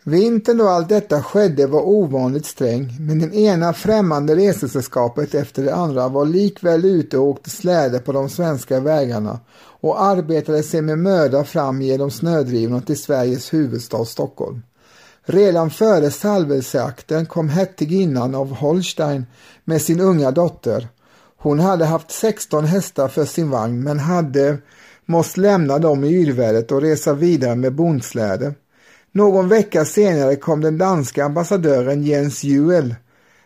Vintern 0.07 0.57
då 0.57 0.69
allt 0.69 0.89
detta 0.89 1.23
skedde 1.23 1.67
var 1.67 1.81
ovanligt 1.81 2.47
sträng, 2.47 2.97
men 3.01 3.19
den 3.19 3.35
ena 3.35 3.73
främmande 3.73 4.37
resesällskapet 4.37 5.35
efter 5.35 5.65
det 5.65 5.75
andra 5.75 6.09
var 6.09 6.25
likväl 6.25 6.85
ute 6.85 7.19
och 7.19 7.29
åkte 7.29 7.51
släde 7.51 7.99
på 7.99 8.13
de 8.13 8.29
svenska 8.29 8.81
vägarna 8.81 9.41
och 9.81 10.03
arbetade 10.03 10.63
sig 10.63 10.83
med 10.83 10.99
möda 10.99 11.45
fram 11.45 11.83
genom 11.83 12.11
snödrivorna 12.11 12.81
till 12.81 13.03
Sveriges 13.03 13.55
huvudstad 13.55 14.05
Stockholm. 14.05 14.63
Redan 15.23 15.71
före 15.71 16.11
salvelseakten 16.11 17.27
kom 17.27 17.49
hertiginnan 17.49 18.35
av 18.35 18.55
Holstein 18.55 19.27
med 19.65 19.83
sin 19.83 20.01
unga 20.01 20.31
dotter. 20.31 20.89
Hon 21.45 21.61
hade 21.61 21.85
haft 21.85 22.11
16 22.11 22.65
hästar 22.65 23.09
för 23.09 23.25
sin 23.25 23.51
vagn 23.51 23.83
men 23.83 23.99
hade 23.99 24.59
måst 25.07 25.37
lämna 25.37 25.79
dem 25.79 26.05
i 26.05 26.09
yrvädret 26.09 26.73
och 26.73 26.81
resa 26.81 27.15
vidare 27.15 27.55
med 27.55 27.75
bondsläde. 27.75 28.55
Någon 29.13 29.49
vecka 29.49 29.85
senare 29.85 30.37
kom 30.37 30.61
den 30.61 30.79
danska 30.79 31.25
ambassadören 31.25 32.03
Jens 32.03 32.45
Juel. 32.45 32.95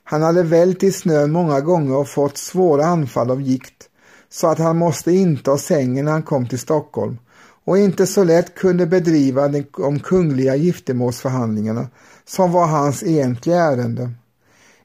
Han 0.05 0.23
hade 0.23 0.43
vält 0.43 0.83
i 0.83 0.93
snön 0.93 1.33
många 1.33 1.61
gånger 1.61 1.97
och 1.97 2.09
fått 2.09 2.37
svåra 2.37 2.87
anfall 2.87 3.31
av 3.31 3.43
gikt 3.43 3.89
så 4.31 4.47
att 4.47 4.59
han 4.59 4.77
måste 4.77 5.13
inta 5.13 5.59
sängen 5.59 6.05
när 6.05 6.13
han 6.13 6.23
kom 6.23 6.49
till 6.49 6.59
Stockholm 6.59 7.19
och 7.65 7.79
inte 7.79 8.07
så 8.07 8.25
lätt 8.25 8.55
kunde 8.55 8.87
bedriva 8.87 9.49
de 9.49 9.63
kungliga 10.03 10.57
giftermålsförhandlingarna 10.57 11.87
som 12.25 12.53
var 12.53 12.67
hans 12.67 13.03
egentliga 13.03 13.57
ärende. 13.57 14.11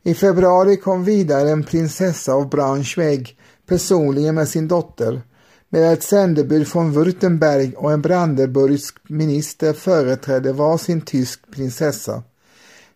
I 0.05 0.13
februari 0.13 0.77
kom 0.77 1.03
vidare 1.03 1.49
en 1.49 1.63
prinsessa 1.63 2.33
av 2.33 2.49
Braunschweig 2.49 3.37
personligen 3.67 4.35
med 4.35 4.49
sin 4.49 4.67
dotter 4.67 5.21
med 5.69 5.93
ett 5.93 6.03
sändebud 6.03 6.67
från 6.67 6.91
Württemberg 6.91 7.73
och 7.75 7.91
en 7.91 8.01
brandenburgsk 8.01 9.09
minister 9.09 9.73
företrädde 9.73 10.53
var 10.53 10.77
sin 10.77 11.01
tysk 11.01 11.51
prinsessa. 11.51 12.23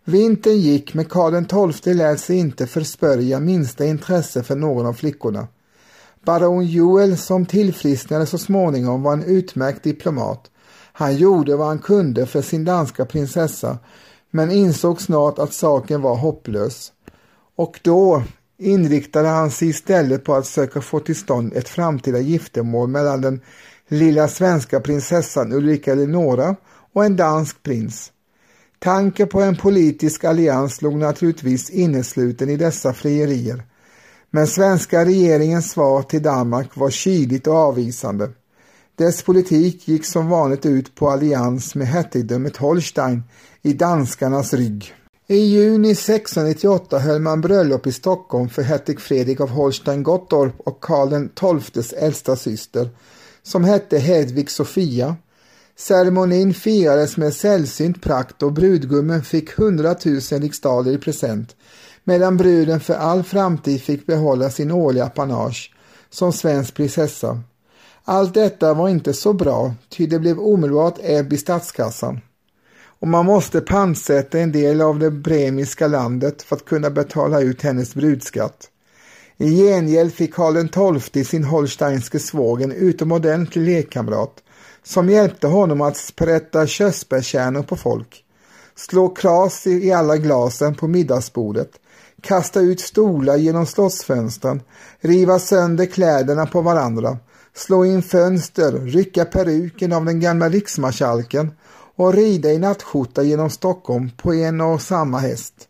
Vintern 0.04 0.56
gick 0.56 0.94
men 0.94 1.04
Karl 1.04 1.72
XII 1.72 1.94
lät 1.94 2.20
sig 2.20 2.36
inte 2.36 2.66
förspörja 2.66 3.40
minsta 3.40 3.84
intresse 3.84 4.42
för 4.42 4.56
någon 4.56 4.86
av 4.86 4.92
flickorna. 4.92 5.48
Baron 6.24 6.66
Joel 6.66 7.16
som 7.16 7.46
tillfrisknade 7.46 8.26
så 8.26 8.38
småningom 8.38 9.02
var 9.02 9.12
en 9.12 9.24
utmärkt 9.24 9.84
diplomat. 9.84 10.50
Han 10.92 11.16
gjorde 11.16 11.56
vad 11.56 11.66
han 11.66 11.78
kunde 11.78 12.26
för 12.26 12.42
sin 12.42 12.64
danska 12.64 13.04
prinsessa 13.04 13.78
men 14.30 14.50
insåg 14.50 15.00
snart 15.00 15.38
att 15.38 15.52
saken 15.52 16.02
var 16.02 16.16
hopplös. 16.16 16.92
Och 17.58 17.80
då, 17.82 18.22
inriktade 18.58 19.28
han 19.28 19.50
sig 19.50 19.68
istället 19.68 20.24
på 20.24 20.34
att 20.34 20.46
söka 20.46 20.80
få 20.80 21.00
till 21.00 21.16
stånd 21.16 21.52
ett 21.56 21.68
framtida 21.68 22.18
giftermål 22.18 22.88
mellan 22.88 23.20
den 23.20 23.40
lilla 23.88 24.28
svenska 24.28 24.80
prinsessan 24.80 25.52
Ulrika 25.52 25.92
Eleonora 25.92 26.56
och 26.92 27.04
en 27.04 27.16
dansk 27.16 27.62
prins. 27.62 28.12
Tanken 28.78 29.28
på 29.28 29.40
en 29.40 29.56
politisk 29.56 30.24
allians 30.24 30.82
låg 30.82 30.94
naturligtvis 30.94 31.70
innesluten 31.70 32.50
i 32.50 32.56
dessa 32.56 32.92
frierier. 32.92 33.62
Men 34.30 34.46
svenska 34.46 35.04
regeringens 35.04 35.70
svar 35.70 36.02
till 36.02 36.22
Danmark 36.22 36.76
var 36.76 36.90
kyligt 36.90 37.46
och 37.46 37.54
avvisande. 37.54 38.30
Dess 38.96 39.22
politik 39.22 39.88
gick 39.88 40.04
som 40.04 40.28
vanligt 40.28 40.66
ut 40.66 40.94
på 40.94 41.10
allians 41.10 41.74
med 41.74 41.86
hertigdömet 41.86 42.56
Holstein 42.56 43.22
i 43.62 43.72
danskarnas 43.72 44.54
rygg. 44.54 44.94
I 45.30 45.36
juni 45.36 45.90
1698 45.90 46.98
höll 46.98 47.20
man 47.20 47.40
bröllop 47.40 47.86
i 47.86 47.92
Stockholm 47.92 48.48
för 48.48 48.62
hertig 48.62 49.00
Fredrik 49.00 49.40
av 49.40 49.50
Holstein-Gottorp 49.50 50.52
och 50.58 50.80
Karl 50.80 51.28
XIIs 51.62 51.92
äldsta 51.92 52.36
syster, 52.36 52.90
som 53.42 53.64
hette 53.64 53.98
Hedvig 53.98 54.50
Sofia. 54.50 55.16
Ceremonin 55.76 56.54
firades 56.54 57.16
med 57.16 57.34
sällsynt 57.34 58.02
prakt 58.02 58.42
och 58.42 58.52
brudgummen 58.52 59.22
fick 59.22 59.58
100 59.58 59.96
000 60.04 60.20
riksdaler 60.40 60.92
i 60.92 60.98
present, 60.98 61.56
medan 62.04 62.36
bruden 62.36 62.80
för 62.80 62.94
all 62.94 63.22
framtid 63.22 63.82
fick 63.82 64.06
behålla 64.06 64.50
sin 64.50 64.70
årliga 64.70 65.04
apanage 65.04 65.72
som 66.10 66.32
svensk 66.32 66.74
prinsessa. 66.74 67.40
Allt 68.04 68.34
detta 68.34 68.74
var 68.74 68.88
inte 68.88 69.12
så 69.12 69.32
bra, 69.32 69.74
ty 69.88 70.06
det 70.06 70.18
blev 70.18 70.38
omedelbart 70.38 70.98
ebb 71.02 71.32
i 71.32 71.36
statskassan 71.36 72.20
och 73.00 73.08
man 73.08 73.26
måste 73.26 73.60
pantsätta 73.60 74.38
en 74.38 74.52
del 74.52 74.80
av 74.80 74.98
det 74.98 75.10
bremiska 75.10 75.86
landet 75.86 76.42
för 76.42 76.56
att 76.56 76.64
kunna 76.64 76.90
betala 76.90 77.40
ut 77.40 77.62
hennes 77.62 77.94
brudskatt. 77.94 78.70
I 79.36 79.50
gengäld 79.50 80.14
fick 80.14 80.34
Karl 80.34 81.00
XII 81.12 81.24
sin 81.24 81.44
holsteinske 81.44 82.18
svåger 82.18 82.64
en 82.64 82.72
utomordentlig 82.72 83.62
lekkamrat 83.62 84.42
som 84.82 85.08
hjälpte 85.08 85.46
honom 85.46 85.80
att 85.80 85.96
sprätta 85.96 86.66
körsbärskärnor 86.66 87.62
på 87.62 87.76
folk, 87.76 88.24
slå 88.74 89.08
kras 89.08 89.66
i 89.66 89.92
alla 89.92 90.16
glasen 90.16 90.74
på 90.74 90.88
middagsbordet, 90.88 91.70
kasta 92.20 92.60
ut 92.60 92.80
stolar 92.80 93.36
genom 93.36 93.66
slottsfönstren, 93.66 94.62
riva 95.00 95.38
sönder 95.38 95.86
kläderna 95.86 96.46
på 96.46 96.60
varandra, 96.60 97.18
slå 97.54 97.84
in 97.84 98.02
fönster, 98.02 98.72
rycka 98.72 99.24
peruken 99.24 99.92
av 99.92 100.04
den 100.04 100.20
gamla 100.20 100.48
riksmarskalken 100.48 101.50
och 101.98 102.14
rida 102.14 102.52
i 102.52 102.58
nattskjorta 102.58 103.22
genom 103.22 103.50
Stockholm 103.50 104.10
på 104.16 104.34
en 104.34 104.60
och 104.60 104.82
samma 104.82 105.18
häst. 105.18 105.68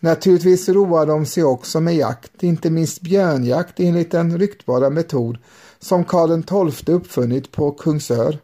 Naturligtvis 0.00 0.68
roar 0.68 1.06
de 1.06 1.26
sig 1.26 1.44
också 1.44 1.80
med 1.80 1.96
jakt, 1.96 2.42
inte 2.42 2.70
minst 2.70 3.00
björnjakt 3.00 3.80
enligt 3.80 4.10
den 4.10 4.38
ryktbara 4.38 4.90
metod 4.90 5.38
som 5.78 6.04
Karl 6.04 6.42
XII 6.74 6.94
uppfunnit 6.94 7.52
på 7.52 7.70
Kungsör. 7.70 8.38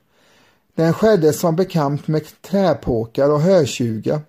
Den 0.75 0.95
skedde 0.95 1.33
som 1.33 1.57
bekant 1.57 2.09
med 2.09 2.43
träpåkar 2.43 3.31
och 3.31 3.41
hötjuga, 3.41 4.21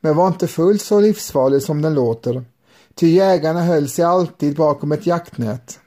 men 0.00 0.16
var 0.16 0.28
inte 0.28 0.46
fullt 0.48 0.82
så 0.82 1.00
livsfarlig 1.00 1.62
som 1.62 1.82
den 1.82 1.94
låter, 1.94 2.44
ty 2.94 3.08
jägarna 3.08 3.62
höll 3.62 3.88
sig 3.88 4.04
alltid 4.04 4.56
bakom 4.56 4.92
ett 4.92 5.06
jaktnät. 5.06 5.78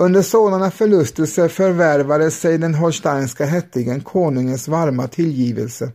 Under 0.00 0.22
sådana 0.22 0.70
förlustelser 0.70 1.48
förvärvade 1.48 2.30
sig 2.30 2.58
den 2.58 2.74
holsteinska 2.74 3.44
hertigen 3.44 4.00
konungens 4.00 4.68
varma 4.68 5.08
tillgivelse. 5.08 5.92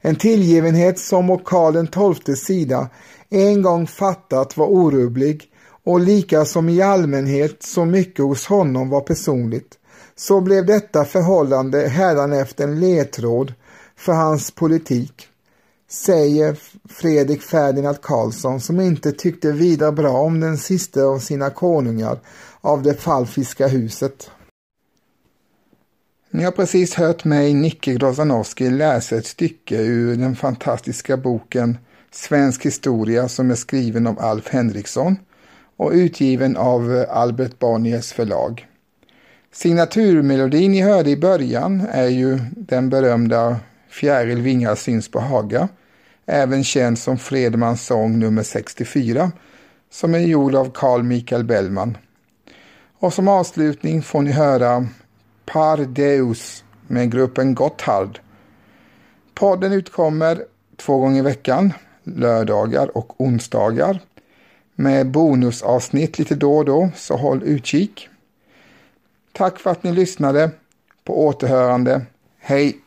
En 0.00 0.16
tillgivenhet 0.16 0.98
som 0.98 1.30
å 1.30 1.38
Karl 1.38 1.86
XII 2.14 2.36
sida 2.36 2.88
en 3.30 3.62
gång 3.62 3.86
fattat 3.86 4.56
var 4.56 4.66
orubblig 4.66 5.42
och 5.84 6.00
lika 6.00 6.44
som 6.44 6.68
i 6.68 6.82
allmänhet 6.82 7.62
så 7.62 7.84
mycket 7.84 8.24
hos 8.24 8.46
honom 8.46 8.90
var 8.90 9.00
personligt, 9.00 9.78
så 10.16 10.40
blev 10.40 10.66
detta 10.66 11.04
förhållande 11.04 11.88
hädanefter 11.88 12.64
en 12.64 12.80
ledtråd 12.80 13.54
för 13.96 14.12
hans 14.12 14.50
politik, 14.50 15.28
säger 15.88 16.56
Fredrik 16.88 17.42
Ferdinand 17.42 18.00
Karlsson 18.02 18.60
som 18.60 18.80
inte 18.80 19.12
tyckte 19.12 19.52
vidare 19.52 19.92
bra 19.92 20.18
om 20.18 20.40
den 20.40 20.58
sista 20.58 21.02
av 21.02 21.18
sina 21.18 21.50
konungar 21.50 22.18
av 22.60 22.82
det 22.82 22.94
falfiska 22.94 23.68
huset. 23.68 24.30
Ni 26.30 26.44
har 26.44 26.52
precis 26.52 26.94
hört 26.94 27.24
mig, 27.24 27.54
Nicke 27.54 27.94
Grozanowski, 27.94 28.70
läsa 28.70 29.16
ett 29.16 29.26
stycke 29.26 29.76
ur 29.76 30.16
den 30.16 30.36
fantastiska 30.36 31.16
boken 31.16 31.78
Svensk 32.10 32.66
historia 32.66 33.28
som 33.28 33.50
är 33.50 33.54
skriven 33.54 34.06
av 34.06 34.20
Alf 34.20 34.48
Henriksson 34.48 35.16
och 35.76 35.90
utgiven 35.92 36.56
av 36.56 37.06
Albert 37.10 37.58
Bonniers 37.58 38.12
förlag. 38.12 38.66
Signaturmelodin 39.52 40.72
ni 40.72 40.80
hörde 40.80 41.10
i 41.10 41.16
början 41.16 41.86
är 41.90 42.08
ju 42.08 42.38
den 42.56 42.90
berömda 42.90 43.56
Fjäril 43.94 44.40
vingar 44.40 44.74
syns 44.74 45.08
på 45.08 45.20
Haga, 45.20 45.68
även 46.26 46.64
känd 46.64 46.98
som 46.98 47.18
Fredmans 47.18 47.86
sång 47.86 48.18
nummer 48.18 48.42
64, 48.42 49.32
som 49.90 50.14
är 50.14 50.18
gjord 50.18 50.54
av 50.54 50.70
Carl 50.74 51.02
Michael 51.02 51.44
Bellman. 51.44 51.98
Och 52.98 53.12
som 53.12 53.28
avslutning 53.28 54.02
får 54.02 54.22
ni 54.22 54.32
höra 54.32 54.86
Par 55.44 55.76
Deus 55.76 56.64
med 56.86 57.12
gruppen 57.12 57.54
Gotthard. 57.54 58.18
Podden 59.34 59.72
utkommer 59.72 60.44
två 60.76 60.98
gånger 60.98 61.18
i 61.18 61.22
veckan, 61.22 61.72
lördagar 62.04 62.96
och 62.96 63.20
onsdagar, 63.20 64.00
med 64.74 65.10
bonusavsnitt 65.10 66.18
lite 66.18 66.34
då 66.34 66.56
och 66.56 66.64
då, 66.64 66.90
så 66.96 67.16
håll 67.16 67.42
utkik. 67.42 68.08
Tack 69.32 69.58
för 69.58 69.70
att 69.70 69.82
ni 69.82 69.92
lyssnade. 69.92 70.50
På 71.04 71.26
återhörande. 71.26 72.02
Hej! 72.38 72.83